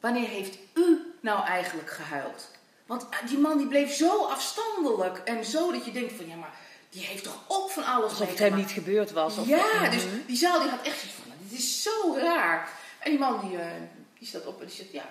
wanneer 0.00 0.28
heeft 0.28 0.58
u 0.74 1.14
nou 1.20 1.44
eigenlijk 1.44 1.90
gehuild? 1.90 2.48
Want 2.86 3.06
eh, 3.10 3.28
die 3.28 3.38
man 3.38 3.58
die 3.58 3.66
bleef 3.68 3.92
zo 3.94 4.24
afstandelijk 4.24 5.18
en 5.18 5.44
zo 5.44 5.72
dat 5.72 5.84
je 5.84 5.92
denkt 5.92 6.12
van 6.12 6.26
ja, 6.28 6.36
maar 6.36 6.54
die 6.90 7.04
heeft 7.04 7.24
toch 7.24 7.38
ook 7.48 7.70
van 7.70 7.84
alles 7.84 8.10
Alsof 8.10 8.28
het 8.28 8.38
hem 8.38 8.54
niet 8.54 8.70
gebeurd 8.70 9.12
was. 9.12 9.38
Of, 9.38 9.46
Ja, 9.46 9.80
Mhm. 9.80 9.90
dus 9.90 10.02
die 10.26 10.36
zaal 10.36 10.60
die 10.60 10.70
had 10.70 10.82
echt 10.86 10.98
zoiets 10.98 11.16
van, 11.18 11.32
dit 11.48 11.58
is 11.58 11.82
zo 11.82 12.14
raar. 12.16 12.68
En 12.98 13.10
die 13.10 13.18
man 13.18 13.48
die, 13.48 13.58
eh, 13.58 13.66
die 14.18 14.28
staat 14.28 14.46
op 14.46 14.60
en 14.60 14.66
die 14.66 14.76
zegt, 14.76 14.92
ja, 14.92 15.04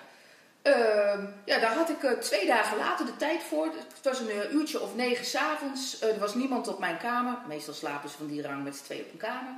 ja 1.44 1.58
daar 1.58 1.74
had 1.74 1.90
ik 1.90 2.02
eh, 2.02 2.10
twee 2.10 2.46
dagen 2.46 2.76
later 2.76 3.06
de 3.06 3.16
tijd 3.16 3.42
voor. 3.42 3.64
Het 3.66 4.02
was 4.02 4.20
een 4.20 4.30
eh, 4.30 4.52
uurtje 4.52 4.80
of 4.80 4.94
negen 4.94 5.24
s'avonds. 5.24 6.02
Uh, 6.02 6.12
er 6.12 6.18
was 6.18 6.34
niemand 6.34 6.68
op 6.68 6.78
mijn 6.78 6.98
kamer. 6.98 7.38
Meestal 7.48 7.74
slapen 7.74 8.10
ze 8.10 8.16
van 8.16 8.26
die 8.26 8.42
rang 8.42 8.64
met 8.64 8.76
z'n 8.76 8.84
twee 8.84 9.00
op 9.00 9.12
een 9.12 9.18
kamer. 9.18 9.52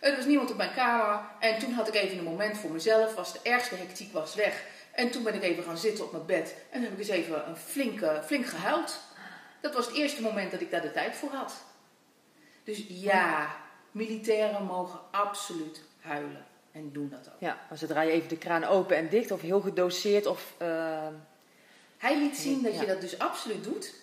Eh, 0.00 0.10
er 0.10 0.16
was 0.16 0.26
niemand 0.26 0.50
op 0.50 0.56
mijn 0.56 0.74
kamer. 0.74 1.20
En 1.38 1.58
toen 1.58 1.72
had 1.72 1.88
ik 1.88 1.94
even 1.94 2.18
een 2.18 2.24
moment 2.24 2.58
voor 2.58 2.70
mezelf. 2.70 3.14
Was 3.14 3.32
de 3.32 3.40
ergste 3.42 3.74
hectiek 3.74 4.12
was 4.12 4.34
weg. 4.34 4.64
En 4.92 5.10
toen 5.10 5.22
ben 5.22 5.34
ik 5.34 5.42
even 5.42 5.64
gaan 5.64 5.78
zitten 5.78 6.04
op 6.04 6.12
mijn 6.12 6.26
bed. 6.26 6.54
En 6.70 6.82
heb 6.82 6.92
ik 6.92 6.98
eens 6.98 7.08
even 7.08 7.48
een 7.48 7.56
flink, 7.56 8.00
eh, 8.00 8.22
flink 8.22 8.46
gehuild. 8.46 9.00
Dat 9.60 9.74
was 9.74 9.86
het 9.86 9.94
eerste 9.94 10.22
moment 10.22 10.50
dat 10.50 10.60
ik 10.60 10.70
daar 10.70 10.80
de 10.80 10.92
tijd 10.92 11.16
voor 11.16 11.30
had. 11.30 11.54
Dus 12.64 12.84
ja, 12.88 13.56
militairen 13.90 14.64
mogen 14.64 15.00
absoluut 15.10 15.82
huilen. 16.00 16.46
En 16.78 16.92
doen 16.92 17.08
dat 17.08 17.28
ook. 17.28 17.40
Ja, 17.40 17.58
maar 17.68 17.78
zodra 17.78 18.00
je 18.00 18.10
even 18.10 18.28
de 18.28 18.36
kraan 18.38 18.64
open 18.64 18.96
en 18.96 19.08
dicht 19.08 19.30
of 19.30 19.40
heel 19.40 19.60
gedoseerd 19.60 20.26
of... 20.26 20.54
eh, 20.58 21.06
Hij 21.98 22.18
liet 22.18 22.36
zien 22.36 22.62
dat 22.62 22.74
Ja. 22.74 22.80
je 22.80 22.86
dat 22.86 23.00
dus 23.00 23.18
absoluut 23.18 23.64
doet. 23.64 23.94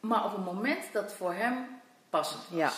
Maar 0.00 0.24
op 0.24 0.36
een 0.36 0.42
moment 0.42 0.92
dat 0.92 1.12
voor 1.12 1.34
hem 1.34 1.66
passend 2.10 2.42
was. 2.48 2.58
Ja. 2.58 2.72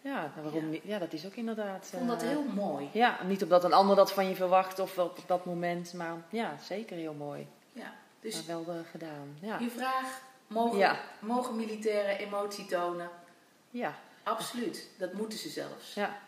ja, 0.00 0.20
nou, 0.20 0.30
waarom 0.42 0.64
Ja. 0.64 0.68
niet? 0.70 0.82
Ja, 0.84 0.98
dat 0.98 1.12
is 1.12 1.26
ook 1.26 1.34
inderdaad... 1.34 1.84
Ik 1.92 1.98
vond 1.98 2.08
dat 2.08 2.22
eh, 2.22 2.28
heel 2.28 2.44
mooi. 2.54 2.88
Ja, 2.92 3.18
niet 3.24 3.42
omdat 3.42 3.64
een 3.64 3.72
ander 3.72 3.96
dat 3.96 4.12
van 4.12 4.28
je 4.28 4.34
verwacht 4.34 4.78
of 4.78 4.98
op 4.98 5.18
dat 5.26 5.44
moment, 5.44 5.92
maar 5.92 6.14
ja, 6.30 6.56
zeker 6.62 6.96
heel 6.96 7.14
mooi. 7.14 7.46
Ja. 7.72 7.92
Dus 8.20 8.34
Maar 8.46 8.64
wel 8.64 8.74
eh, 8.74 8.80
gedaan. 8.90 9.36
Ja. 9.40 9.58
je 9.58 9.70
vraag, 9.70 10.20
mogen, 10.46 10.78
Ja. 10.78 10.98
mogen 11.18 11.56
militairen 11.56 12.18
emotie 12.18 12.66
tonen? 12.66 13.10
ja, 13.70 13.94
Absoluut. 14.22 14.88
Dat 14.98 15.12
moeten 15.12 15.38
ze 15.38 15.48
zelfs. 15.48 15.94
ja. 15.94 16.18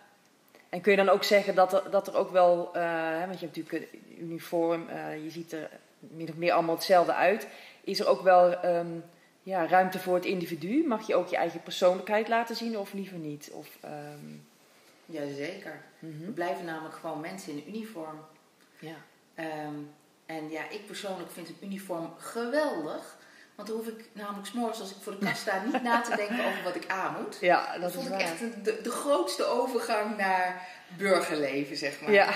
En 0.70 0.80
kun 0.80 0.90
je 0.90 0.96
dan 0.96 1.08
ook 1.08 1.24
zeggen 1.24 1.54
dat 1.54 1.72
er, 1.72 1.90
dat 1.90 2.06
er 2.06 2.16
ook 2.16 2.30
wel, 2.30 2.74
eh, 2.74 3.26
want 3.26 3.40
je 3.40 3.46
hebt 3.46 3.56
natuurlijk 3.56 3.92
een 3.92 4.22
uniform, 4.22 4.88
eh, 4.88 5.24
je 5.24 5.30
ziet 5.30 5.52
er 5.52 5.70
min 5.98 6.28
of 6.28 6.36
meer 6.36 6.52
allemaal 6.52 6.74
hetzelfde 6.74 7.14
uit. 7.14 7.46
Is 7.80 8.00
er 8.00 8.06
ook 8.06 8.22
wel 8.22 8.54
ehm, 8.54 8.98
ja, 9.42 9.66
ruimte 9.66 9.98
voor 9.98 10.14
het 10.14 10.24
individu? 10.24 10.86
Mag 10.86 11.06
je 11.06 11.14
ook 11.14 11.28
je 11.28 11.36
eigen 11.36 11.62
persoonlijkheid 11.62 12.28
laten 12.28 12.56
zien 12.56 12.78
of 12.78 12.92
liever 12.92 13.18
niet? 13.18 13.50
Of, 13.52 13.78
ehm, 13.80 14.36
Jazeker. 15.06 15.82
mhm. 15.98 16.24
We 16.24 16.30
blijven 16.30 16.64
namelijk 16.64 16.94
gewoon 16.94 17.20
mensen 17.20 17.52
in 17.52 17.64
uniform. 17.68 18.24
Ja. 18.78 18.96
Ehm, 19.34 19.74
en 20.26 20.50
ja, 20.50 20.70
ik 20.70 20.86
persoonlijk 20.86 21.30
vind 21.30 21.48
een 21.48 21.56
uniform 21.60 22.12
geweldig. 22.18 23.18
Want 23.60 23.72
dan 23.72 23.80
hoef 23.80 23.88
ik 23.98 24.04
namelijk 24.12 24.46
s'morgens 24.46 24.80
als 24.80 24.90
ik 24.90 24.96
voor 25.02 25.18
de 25.18 25.26
kast 25.26 25.40
sta 25.40 25.62
niet 25.64 25.82
na 25.82 26.00
te 26.00 26.16
denken 26.16 26.44
over 26.46 26.62
wat 26.64 26.74
ik 26.74 26.84
aan 26.90 27.16
moet. 27.22 27.36
ja, 27.40 27.72
Dat 27.72 27.80
dat 27.80 27.88
is 27.90 27.94
vond 27.94 28.06
ik 28.06 28.12
waar. 28.12 28.20
echt 28.20 28.38
de, 28.64 28.80
de 28.82 28.90
grootste 28.90 29.44
overgang 29.44 30.16
naar 30.16 30.68
burgerleven, 30.96 31.76
zeg 31.76 32.00
maar. 32.00 32.12
Ja. 32.12 32.34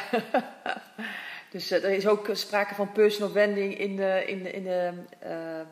dus 1.50 1.70
eh, 1.70 1.84
er 1.84 1.90
is 1.90 2.06
ook 2.06 2.28
sprake 2.32 2.74
van 2.74 2.92
personal 2.92 3.30
branding 3.30 3.78
in, 3.78 3.96
de, 3.96 4.24
in, 4.26 4.42
de, 4.42 4.50
in, 4.50 4.64
de, 4.64 4.92
eh, 5.18 5.60
eh, 5.60 5.66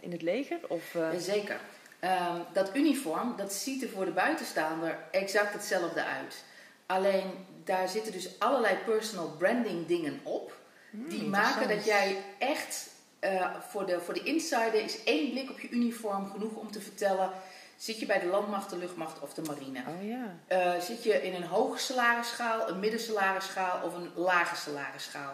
in 0.00 0.12
het 0.12 0.22
leger? 0.22 0.58
Of, 0.68 0.94
eh, 0.94 1.08
Zeker. 1.18 1.60
Ehm, 2.00 2.36
dat 2.52 2.76
uniform, 2.76 3.34
dat 3.36 3.52
ziet 3.52 3.82
er 3.82 3.88
voor 3.88 4.04
de 4.04 4.10
buitenstaander 4.10 4.98
exact 5.10 5.52
hetzelfde 5.52 6.04
uit. 6.04 6.44
Alleen 6.86 7.46
daar 7.64 7.88
zitten 7.88 8.12
dus 8.12 8.38
allerlei 8.38 8.76
personal 8.84 9.34
branding 9.38 9.86
dingen 9.86 10.20
op. 10.22 10.56
hmm, 10.90 11.08
Die 11.08 11.22
maken 11.24 11.68
dat 11.68 11.84
jij 11.84 12.16
echt, 12.38 12.88
eh, 13.22 13.54
voor, 13.68 13.86
de, 13.86 14.00
voor 14.00 14.14
de 14.14 14.22
insider 14.22 14.74
is 14.74 15.04
één 15.04 15.30
blik 15.30 15.50
op 15.50 15.60
je 15.60 15.70
uniform 15.70 16.30
genoeg 16.30 16.54
om 16.54 16.70
te 16.70 16.80
vertellen... 16.80 17.30
Zit 17.76 17.98
je 18.00 18.06
bij 18.06 18.20
de 18.20 18.26
landmacht, 18.26 18.70
de 18.70 18.76
luchtmacht 18.76 19.20
of 19.20 19.34
de 19.34 19.42
marine? 19.42 19.82
Oh 19.88 20.08
ja. 20.08 20.36
Eh, 20.46 20.80
zit 20.80 21.02
je 21.02 21.22
in 21.22 21.34
een 21.34 21.44
hoge 21.44 21.78
salarisschaal, 21.78 22.68
een 22.68 22.80
middensalarischaal 22.80 23.82
of 23.84 23.94
een 23.94 24.10
lage 24.14 24.56
salarisschaal? 24.56 25.32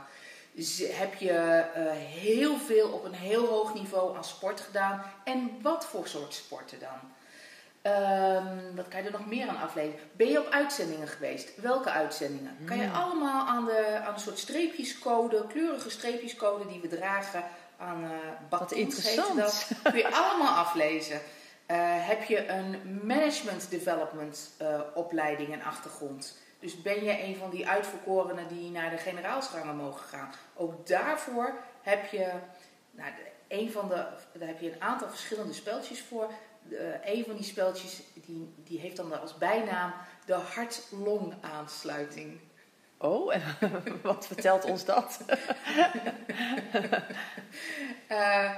Heb 0.78 1.14
je 1.14 1.32
eh, 1.74 1.90
heel 2.20 2.56
veel 2.56 2.88
op 2.88 3.04
een 3.04 3.14
heel 3.14 3.46
hoog 3.46 3.74
niveau 3.74 4.16
aan 4.16 4.24
sport 4.24 4.60
gedaan? 4.60 5.02
En 5.24 5.58
wat 5.62 5.86
voor 5.86 6.06
soort 6.08 6.34
sporten 6.34 6.78
dan? 6.78 7.12
Ehm, 7.82 8.74
wat 8.74 8.88
kan 8.88 9.00
je 9.00 9.06
er 9.06 9.18
nog 9.18 9.26
meer 9.26 9.48
aan 9.48 9.60
afleiden? 9.60 9.98
Ben 10.12 10.28
je 10.28 10.40
op 10.40 10.50
uitzendingen 10.50 11.08
geweest? 11.08 11.60
Welke 11.60 11.90
uitzendingen? 11.90 12.56
Kan 12.64 12.76
je 12.76 12.84
Hmm. 12.84 12.94
allemaal 12.94 13.46
aan, 13.46 13.64
de, 13.64 14.00
aan 14.04 14.14
een 14.14 14.20
soort 14.20 14.38
streepjescode, 14.38 15.46
kleurige 15.48 15.90
streepjescode 15.90 16.66
die 16.66 16.80
we 16.80 16.88
dragen 16.88 17.44
aan 17.78 18.04
eh 18.50 18.60
heet 18.60 18.72
interessant. 18.72 19.36
dat. 19.36 19.70
Kun 19.82 19.96
je 19.96 20.14
allemaal 20.14 20.54
aflezen. 20.56 21.20
Eh, 21.66 21.76
heb 22.08 22.22
je 22.22 22.48
een 22.48 23.00
management 23.06 23.70
development 23.70 24.50
eh, 24.58 24.80
opleiding 24.94 25.52
en 25.52 25.62
achtergrond? 25.62 26.38
Dus 26.58 26.82
ben 26.82 27.04
je 27.04 27.22
een 27.22 27.36
van 27.36 27.50
die 27.50 27.68
uitverkorenen 27.68 28.48
die 28.48 28.70
naar 28.70 28.90
de 28.90 28.96
generaalsrangen 28.96 29.76
mogen 29.76 30.08
gaan? 30.08 30.32
Ook 30.54 30.86
daarvoor 30.86 31.54
heb 31.82 32.10
je, 32.10 32.30
nou, 32.90 33.12
een 33.48 33.70
van 33.70 33.88
de, 33.88 33.94
daar 34.32 34.48
heb 34.48 34.60
je 34.60 34.72
een 34.72 34.82
aantal 34.82 35.08
verschillende 35.08 35.52
speltjes 35.52 36.02
voor. 36.02 36.30
Een 37.04 37.24
van 37.24 37.36
die 37.36 37.44
speltjes 37.44 38.02
die, 38.14 38.54
die 38.56 38.78
heeft 38.78 38.96
dan 38.96 39.20
als 39.20 39.38
bijnaam 39.38 39.92
de 40.26 40.34
hart-long 40.34 41.34
aansluiting. 41.40 42.40
Oh, 42.98 43.34
wat 44.02 44.26
vertelt 44.26 44.64
ons 44.64 44.84
dat? 44.84 45.18
Eh, 48.08 48.50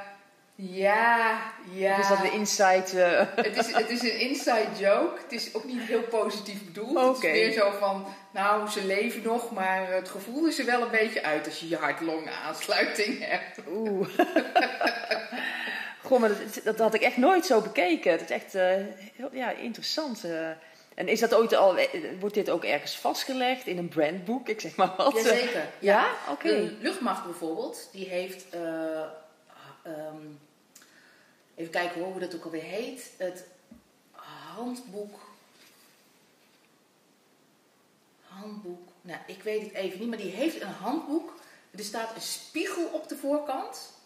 ja, 0.54 1.40
ja. 1.72 1.98
Is 1.98 2.08
dat 2.08 2.20
de 2.20 2.30
insight? 2.30 2.94
eh, 2.94 3.26
Het 3.44 3.56
is, 3.56 3.74
het 3.74 3.90
is 3.90 4.02
een 4.02 4.18
inside 4.18 4.66
joke. 4.78 5.20
Het 5.22 5.32
is 5.32 5.54
ook 5.54 5.64
niet 5.64 5.80
heel 5.82 6.02
positief 6.02 6.64
bedoeld. 6.64 7.16
Het 7.16 7.16
is 7.16 7.30
meer 7.30 7.52
zo 7.52 7.70
van, 7.78 8.06
nou, 8.30 8.68
ze 8.68 8.84
leven 8.84 9.22
nog, 9.22 9.50
maar 9.50 9.92
het 9.92 10.08
gevoel 10.08 10.46
is 10.46 10.58
er 10.58 10.64
wel 10.64 10.82
een 10.82 10.90
beetje 10.90 11.22
uit 11.22 11.46
als 11.46 11.60
je 11.60 11.68
je 11.68 11.76
hart-long 11.76 12.30
aansluiting 12.44 13.24
hebt. 13.26 13.58
Oeh. 13.68 14.08
Goh, 16.02 16.20
maar 16.20 16.28
dat, 16.28 16.60
dat 16.64 16.78
had 16.78 16.94
ik 16.94 17.02
echt 17.02 17.16
nooit 17.16 17.46
zo 17.46 17.60
bekeken. 17.60 18.12
Het 18.12 18.20
is 18.20 18.30
echt 18.30 18.54
eh, 18.54 18.74
heel 19.16 19.30
ja, 19.32 19.50
interessant. 19.50 20.24
Eh. 21.00 21.06
En 21.06 21.12
is 21.12 21.20
dat 21.20 21.34
ooit 21.34 21.54
al, 21.54 21.78
wordt 22.18 22.34
dit 22.34 22.50
ook 22.50 22.64
ergens 22.64 22.96
vastgelegd 22.96 23.66
in 23.66 23.78
een 23.78 23.88
brandboek? 23.88 24.48
Ik 24.48 24.60
zeg 24.60 24.76
maar 24.76 24.94
wat. 24.96 25.14
Jazeker. 25.14 25.68
Ja? 25.80 26.10
Oké. 26.30 26.48
De 26.48 26.76
luchtmacht 26.80 27.24
bijvoorbeeld, 27.24 27.88
die 27.92 28.08
heeft, 28.08 28.50
eh, 28.50 29.00
ehm, 29.82 30.26
even 31.54 31.72
kijken 31.72 32.02
hoe 32.02 32.18
dat 32.20 32.34
ook 32.34 32.44
alweer 32.44 32.62
heet, 32.62 33.10
het 33.18 33.44
handboek, 34.54 35.20
handboek, 38.22 38.88
nou 39.00 39.18
ik 39.26 39.42
weet 39.42 39.62
het 39.62 39.72
even 39.72 39.98
niet, 39.98 40.08
maar 40.08 40.18
die 40.18 40.30
heeft 40.30 40.60
een 40.60 40.68
handboek. 40.68 41.38
Er 41.76 41.84
staat 41.84 42.14
een 42.14 42.20
spiegel 42.20 42.86
op 42.86 43.08
de 43.08 43.16
voorkant. 43.16 43.98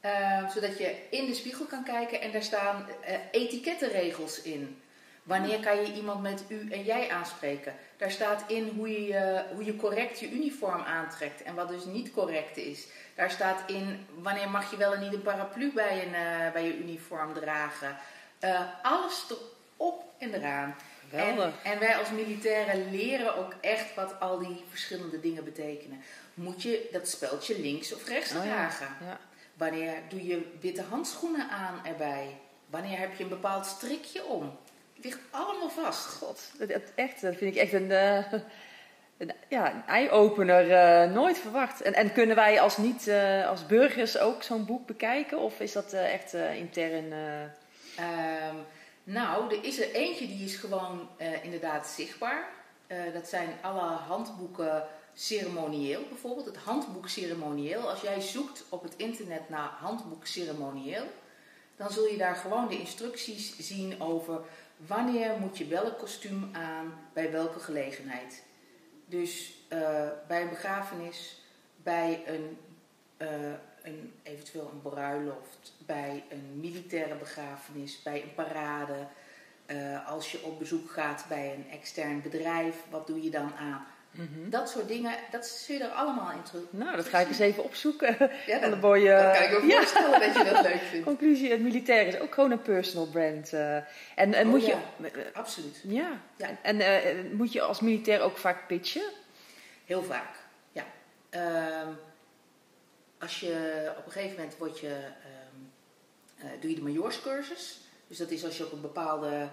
eh, 0.00 0.50
zodat 0.50 0.78
je 0.78 0.96
in 1.10 1.26
de 1.26 1.34
spiegel 1.34 1.64
kan 1.64 1.84
kijken 1.84 2.20
en 2.20 2.32
daar 2.32 2.42
staan 2.42 2.86
eh, 3.00 3.18
etikettenregels 3.30 4.42
in. 4.42 4.80
Wanneer 5.26 5.60
kan 5.60 5.76
je 5.76 5.92
iemand 5.92 6.22
met 6.22 6.44
u 6.48 6.70
en 6.70 6.82
jij 6.82 7.10
aanspreken? 7.10 7.74
Daar 7.96 8.10
staat 8.10 8.44
in 8.46 8.72
hoe 8.76 8.90
je, 9.06 9.44
hoe 9.54 9.64
je 9.64 9.76
correct 9.76 10.20
je 10.20 10.30
uniform 10.30 10.82
aantrekt 10.82 11.42
en 11.42 11.54
wat 11.54 11.68
dus 11.68 11.84
niet 11.84 12.12
correct 12.12 12.56
is. 12.56 12.86
Daar 13.14 13.30
staat 13.30 13.70
in 13.70 14.06
wanneer 14.14 14.50
mag 14.50 14.70
je 14.70 14.76
wel 14.76 14.94
en 14.94 15.00
niet 15.00 15.12
een 15.14 15.22
paraplu 15.22 15.72
bij, 15.72 16.06
een, 16.06 16.14
eh, 16.14 16.52
bij 16.52 16.64
je 16.64 16.78
uniform 16.78 17.34
dragen. 17.34 17.96
Eh, 18.38 18.60
alles 18.82 19.24
erop 19.76 20.04
en 20.18 20.34
eraan. 20.34 20.74
En, 21.10 21.52
en 21.62 21.78
wij 21.78 21.96
als 21.96 22.10
militairen 22.10 22.90
leren 22.90 23.36
ook 23.36 23.54
echt 23.60 23.94
wat 23.94 24.20
al 24.20 24.38
die 24.38 24.64
verschillende 24.68 25.20
dingen 25.20 25.44
betekenen. 25.44 26.02
Moet 26.34 26.62
je 26.62 26.88
dat 26.92 27.08
speldje 27.08 27.60
links 27.60 27.94
of 27.94 28.08
rechts 28.08 28.34
Oh 28.34 28.44
ja, 28.44 28.50
dragen? 28.50 28.88
ja. 29.00 29.18
Wanneer 29.54 29.94
doe 30.08 30.26
je 30.26 30.52
witte 30.60 30.82
handschoenen 30.82 31.48
aan 31.48 31.80
erbij? 31.86 32.36
Wanneer 32.66 32.98
heb 32.98 33.16
je 33.16 33.22
een 33.22 33.28
bepaald 33.28 33.66
strikje 33.66 34.24
om? 34.24 34.58
Het 34.96 35.04
ligt 35.04 35.18
allemaal 35.30 35.70
vast. 35.70 36.06
God, 36.06 36.40
dat, 36.58 36.68
echt, 36.94 37.20
dat 37.20 37.34
vind 37.36 37.54
ik 37.56 37.62
echt 37.62 37.72
een, 37.72 37.90
eh, 37.90 38.32
een, 39.18 39.32
ja, 39.48 39.74
een 39.74 39.82
eye-opener. 39.86 40.70
eh, 40.70 41.10
nooit 41.12 41.38
verwacht. 41.38 41.80
En, 41.80 41.94
en 41.94 42.12
kunnen 42.12 42.36
wij 42.36 42.60
als 42.60 42.76
niet, 42.76 43.08
eh, 43.08 43.48
als 43.48 43.66
burgers 43.66 44.18
ook 44.18 44.42
zo'n 44.42 44.64
boek 44.66 44.86
bekijken? 44.86 45.38
Of 45.38 45.60
is 45.60 45.72
dat 45.72 45.92
echt 45.92 46.32
intern? 46.34 47.12
eh, 47.12 47.42
Ehm, 47.96 48.54
nou, 49.04 49.54
er 49.56 49.64
is 49.64 49.80
er 49.80 49.92
eentje 49.94 50.26
die 50.26 50.44
is 50.44 50.56
gewoon 50.56 51.08
inderdaad 51.42 51.86
zichtbaar. 51.86 52.48
Dat 53.14 53.28
zijn 53.28 53.48
alle 53.62 53.80
handboeken 53.80 54.84
ceremonieel 55.14 56.00
bijvoorbeeld. 56.08 56.46
Het 56.46 56.56
handboek 56.56 57.08
ceremonieel. 57.08 57.90
Als 57.90 58.00
jij 58.00 58.20
zoekt 58.20 58.64
op 58.68 58.82
het 58.82 58.96
internet 58.96 59.48
naar 59.48 59.68
handboek 59.80 60.26
ceremonieel, 60.26 61.04
dan 61.76 61.90
zul 61.90 62.06
je 62.06 62.16
daar 62.16 62.34
gewoon 62.36 62.68
de 62.68 62.78
instructies 62.78 63.58
zien 63.58 64.00
over 64.00 64.40
wanneer 64.76 65.36
moet 65.40 65.58
je 65.58 65.66
welk 65.66 65.98
kostuum 65.98 66.48
aan 66.52 66.94
bij 67.12 67.32
welke 67.32 67.58
gelegenheid. 67.58 68.44
Dus 69.06 69.54
eh, 69.68 70.08
bij 70.28 70.42
een 70.42 70.48
begrafenis, 70.48 71.42
bij 71.76 72.22
een, 72.26 72.58
eh, 73.16 73.52
een, 73.82 74.12
eventueel 74.22 74.70
een 74.72 74.82
bruiloft, 74.82 75.72
bij 75.86 76.24
een 76.28 76.60
militaire 76.60 77.14
begrafenis, 77.14 78.02
bij 78.02 78.22
een 78.22 78.34
parade. 78.34 79.06
eh, 79.66 80.08
als 80.08 80.32
je 80.32 80.42
op 80.42 80.58
bezoek 80.58 80.90
gaat 80.90 81.24
bij 81.28 81.54
een 81.54 81.70
extern 81.70 82.22
bedrijf, 82.22 82.76
wat 82.90 83.06
doe 83.06 83.22
je 83.22 83.30
dan 83.30 83.54
aan? 83.54 83.86
Dat 84.48 84.70
soort 84.70 84.88
dingen, 84.88 85.14
dat 85.30 85.46
zul 85.46 85.76
je 85.76 85.82
er 85.84 85.90
allemaal 85.90 86.30
in 86.32 86.42
terug. 86.42 86.62
Nou, 86.70 86.96
dat 86.96 87.06
ga 87.06 87.18
ik 87.18 87.28
eens 87.28 87.38
even 87.38 87.64
opzoeken. 87.64 88.16
Ja, 88.46 88.58
de 88.70 88.70
dat, 88.70 88.80
kan 88.80 89.42
ik 89.42 89.62
me 89.62 89.66
ja. 89.66 89.76
voorstellen 89.76 90.20
dat 90.20 90.34
je 90.34 90.52
dat 90.52 90.62
leuk 90.62 90.80
vindt. 90.80 91.06
Conclusie, 91.12 91.50
het 91.50 91.60
militair 91.60 92.06
is 92.06 92.18
ook 92.18 92.34
gewoon 92.34 92.50
een 92.50 92.62
personal 92.62 93.06
brand. 93.06 93.52
eh. 93.52 93.76
en 93.76 93.84
en 94.34 94.46
Oh, 94.46 94.52
moet 94.52 94.66
ja. 94.66 94.78
je... 95.02 95.30
Absoluut. 95.32 95.80
ja. 95.82 96.20
Ja. 96.36 96.48
En 96.62 96.80
eh, 96.80 97.14
moet 97.32 97.52
je 97.52 97.60
als 97.62 97.80
militair 97.80 98.20
ook 98.20 98.36
vaak 98.36 98.66
pitchen? 98.66 99.10
Heel 99.84 100.02
vaak, 100.02 100.34
ja. 100.72 100.84
Ehm, 101.30 101.88
als 103.18 103.40
je 103.40 103.92
op 103.98 104.06
een 104.06 104.12
gegeven 104.12 104.36
moment 104.36 104.56
word 104.56 104.80
je, 104.80 104.88
ehm, 104.88 106.46
eh, 106.46 106.60
doe 106.60 106.70
je 106.70 106.76
de 106.76 106.82
majoorscursus. 106.82 107.80
Dus 108.08 108.18
dat 108.18 108.30
is 108.30 108.44
als 108.44 108.56
je 108.56 108.64
op 108.64 108.72
een 108.72 108.80
bepaalde 108.80 109.48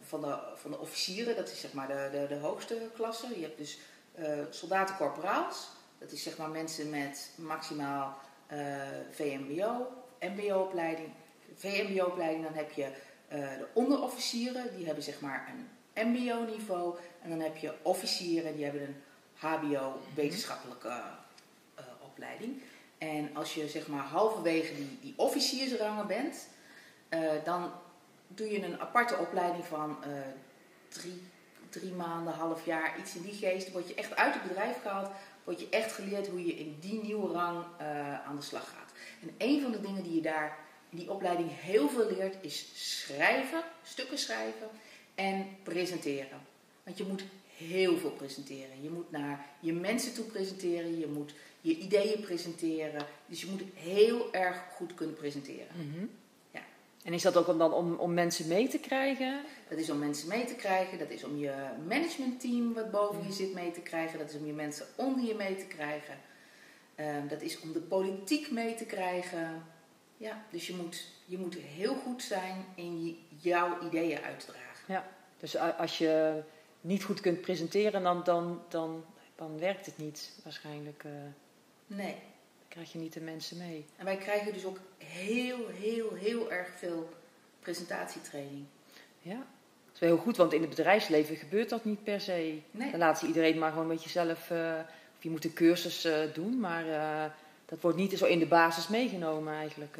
van, 0.00 0.20
de, 0.20 0.38
van 0.54 0.70
de 0.70 0.78
officieren, 0.78 1.36
dat 1.36 1.50
is 1.50 1.60
zeg 1.60 1.72
maar 1.72 1.88
de, 1.88 2.08
de, 2.12 2.26
de 2.28 2.40
hoogste 2.40 2.90
klasse. 2.94 3.26
Je 3.38 3.42
hebt 3.42 3.58
dus 3.58 3.78
eh 4.14 4.38
soldaten-corporaals. 4.50 5.68
Dat 5.98 6.12
is 6.12 6.22
zeg 6.22 6.36
maar 6.36 6.48
mensen 6.50 6.90
met 6.90 7.30
maximaal 7.36 8.18
eh, 8.46 8.58
VMBO, 9.10 9.86
MBO-opleiding. 10.20 11.08
VMBO-opleiding, 11.54 12.44
dan 12.44 12.54
heb 12.54 12.72
je 12.72 12.84
eh, 13.28 13.38
de 13.38 13.66
onderofficieren, 13.72 14.76
die 14.76 14.86
hebben 14.86 15.04
zeg 15.04 15.20
maar 15.20 15.52
een 15.52 15.68
MBO-niveau. 16.08 16.96
En 17.22 17.30
dan 17.30 17.40
heb 17.40 17.56
je 17.56 17.74
officieren, 17.82 18.54
die 18.54 18.64
hebben 18.64 18.82
een 18.82 19.02
HBO-wetenschappelijke 19.34 21.02
eh, 21.74 21.84
opleiding. 22.04 22.62
En 22.98 23.36
als 23.36 23.54
je 23.54 23.68
zeg 23.68 23.86
maar 23.86 24.02
halverwege 24.02 24.74
die, 24.74 24.98
die 25.00 25.14
officiersrangen 25.16 26.06
bent, 26.06 26.48
eh, 27.08 27.30
dan 27.44 27.72
doe 28.28 28.50
je 28.50 28.62
een 28.62 28.80
aparte 28.80 29.16
opleiding 29.16 29.64
van 29.64 30.04
eh, 30.04 30.10
drie, 30.88 31.22
drie 31.68 31.92
maanden, 31.92 32.32
half 32.32 32.64
jaar, 32.64 32.98
iets 32.98 33.14
in 33.14 33.22
die 33.22 33.34
geest. 33.34 33.72
Word 33.72 33.88
je 33.88 33.94
echt 33.94 34.16
uit 34.16 34.34
het 34.34 34.42
bedrijf 34.42 34.82
gehaald, 34.82 35.10
word 35.44 35.60
je 35.60 35.68
echt 35.68 35.92
geleerd 35.92 36.26
hoe 36.26 36.46
je 36.46 36.54
in 36.54 36.76
die 36.80 37.02
nieuwe 37.02 37.32
rang 37.32 37.64
eh, 37.78 38.26
aan 38.26 38.36
de 38.36 38.42
slag 38.42 38.68
gaat. 38.68 38.92
En 39.22 39.34
een 39.38 39.62
van 39.62 39.72
de 39.72 39.80
dingen 39.80 40.02
die 40.02 40.14
je 40.14 40.20
daar 40.20 40.58
in 40.90 40.98
die 40.98 41.10
opleiding 41.10 41.50
heel 41.52 41.88
veel 41.88 42.10
leert, 42.10 42.36
is 42.40 42.70
schrijven, 42.74 43.62
stukken 43.82 44.18
schrijven 44.18 44.68
en 45.14 45.46
presenteren. 45.62 46.38
Want 46.84 46.98
je 46.98 47.04
moet 47.04 47.24
heel 47.56 47.98
veel 47.98 48.10
presenteren. 48.10 48.82
Je 48.82 48.90
moet 48.90 49.10
naar 49.10 49.46
je 49.60 49.72
mensen 49.72 50.14
toe 50.14 50.24
presenteren, 50.24 50.98
je 50.98 51.06
moet 51.06 51.34
je 51.60 51.76
ideeën 51.76 52.20
presenteren. 52.20 53.06
Dus 53.26 53.40
je 53.40 53.46
moet 53.46 53.62
heel 53.74 54.32
erg 54.32 54.62
goed 54.72 54.94
kunnen 54.94 55.14
presenteren. 55.14 55.66
Ja. 55.76 56.06
En 57.08 57.14
is 57.14 57.22
dat 57.22 57.36
ook 57.36 57.48
om 57.48 57.58
dan 57.58 57.72
om, 57.72 57.94
om 57.94 58.14
mensen 58.14 58.48
mee 58.48 58.68
te 58.68 58.78
krijgen? 58.78 59.40
Dat 59.68 59.78
is 59.78 59.90
om 59.90 59.98
mensen 59.98 60.28
mee 60.28 60.44
te 60.44 60.54
krijgen, 60.54 60.98
dat 60.98 61.10
is 61.10 61.24
om 61.24 61.36
je 61.38 61.54
managementteam 61.86 62.74
wat 62.74 62.90
boven 62.90 63.26
je 63.26 63.32
zit 63.32 63.54
mee 63.54 63.70
te 63.70 63.80
krijgen, 63.80 64.18
dat 64.18 64.30
is 64.30 64.36
om 64.36 64.46
je 64.46 64.52
mensen 64.52 64.86
onder 64.96 65.24
je 65.24 65.34
mee 65.34 65.56
te 65.56 65.66
krijgen. 65.66 66.14
Ehm, 66.94 67.28
dat 67.28 67.42
is 67.42 67.60
om 67.60 67.72
de 67.72 67.80
politiek 67.80 68.50
mee 68.50 68.74
te 68.74 68.84
krijgen. 68.84 69.62
Ja, 70.16 70.44
dus 70.50 70.66
je 70.66 70.74
moet, 70.74 71.06
je 71.24 71.38
moet 71.38 71.54
heel 71.54 71.94
goed 71.94 72.22
zijn 72.22 72.64
in 72.74 73.06
je, 73.06 73.14
jouw 73.36 73.78
ideeën 73.86 74.22
uit 74.22 74.40
te 74.40 74.46
dragen. 74.46 74.84
Ja. 74.86 75.08
Dus 75.38 75.56
als 75.56 75.98
je 75.98 76.42
niet 76.80 77.04
goed 77.04 77.20
kunt 77.20 77.40
presenteren, 77.40 78.02
dan, 78.02 78.24
dan, 78.24 78.62
dan, 78.68 79.04
dan 79.34 79.58
werkt 79.58 79.86
het 79.86 79.98
niet 79.98 80.40
waarschijnlijk. 80.44 81.04
eh, 81.04 81.10
Nee. 81.86 82.16
Krijg 82.78 82.92
je 82.92 82.98
niet 82.98 83.12
de 83.12 83.20
mensen 83.20 83.56
mee. 83.56 83.84
En 83.96 84.04
wij 84.04 84.16
krijgen 84.16 84.52
dus 84.52 84.64
ook 84.64 84.78
heel, 84.98 85.58
heel, 85.68 86.14
heel 86.14 86.52
erg 86.52 86.68
veel 86.78 87.08
presentatietraining. 87.60 88.64
Ja, 89.22 89.36
dat 89.36 89.94
is 89.94 90.00
wel 90.00 90.08
heel 90.08 90.18
goed, 90.18 90.36
want 90.36 90.52
in 90.52 90.60
het 90.60 90.68
bedrijfsleven 90.68 91.36
gebeurt 91.36 91.68
dat 91.68 91.84
niet 91.84 92.04
per 92.04 92.20
se. 92.20 92.60
Nee. 92.70 92.90
Dan 92.90 93.00
laat 93.00 93.18
ze 93.18 93.26
iedereen 93.26 93.58
maar 93.58 93.70
gewoon 93.70 93.84
een 93.84 93.94
beetje 93.94 94.10
zelf, 94.10 94.50
eh, 94.50 94.74
of 95.16 95.22
je 95.22 95.30
moet 95.30 95.44
een 95.44 95.52
cursus 95.52 96.04
eh, 96.04 96.34
doen, 96.34 96.60
maar 96.60 96.88
eh, 96.88 97.30
dat 97.64 97.80
wordt 97.80 97.96
niet 97.96 98.18
zo 98.18 98.26
in 98.26 98.38
de 98.38 98.46
basis 98.46 98.88
meegenomen 98.88 99.54
eigenlijk. 99.54 99.98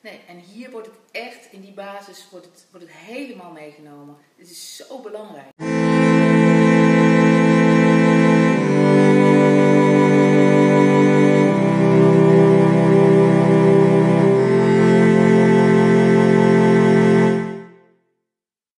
Nee, 0.00 0.20
en 0.28 0.38
hier 0.38 0.70
wordt 0.70 0.86
het 0.86 0.96
echt, 1.10 1.52
in 1.52 1.60
die 1.60 1.72
basis, 1.72 2.28
wordt 2.30 2.46
het, 2.46 2.66
wordt 2.70 2.86
het 2.86 2.96
helemaal 2.96 3.52
meegenomen. 3.52 4.16
Dit 4.36 4.50
is 4.50 4.76
zo 4.76 5.00
belangrijk. 5.00 5.67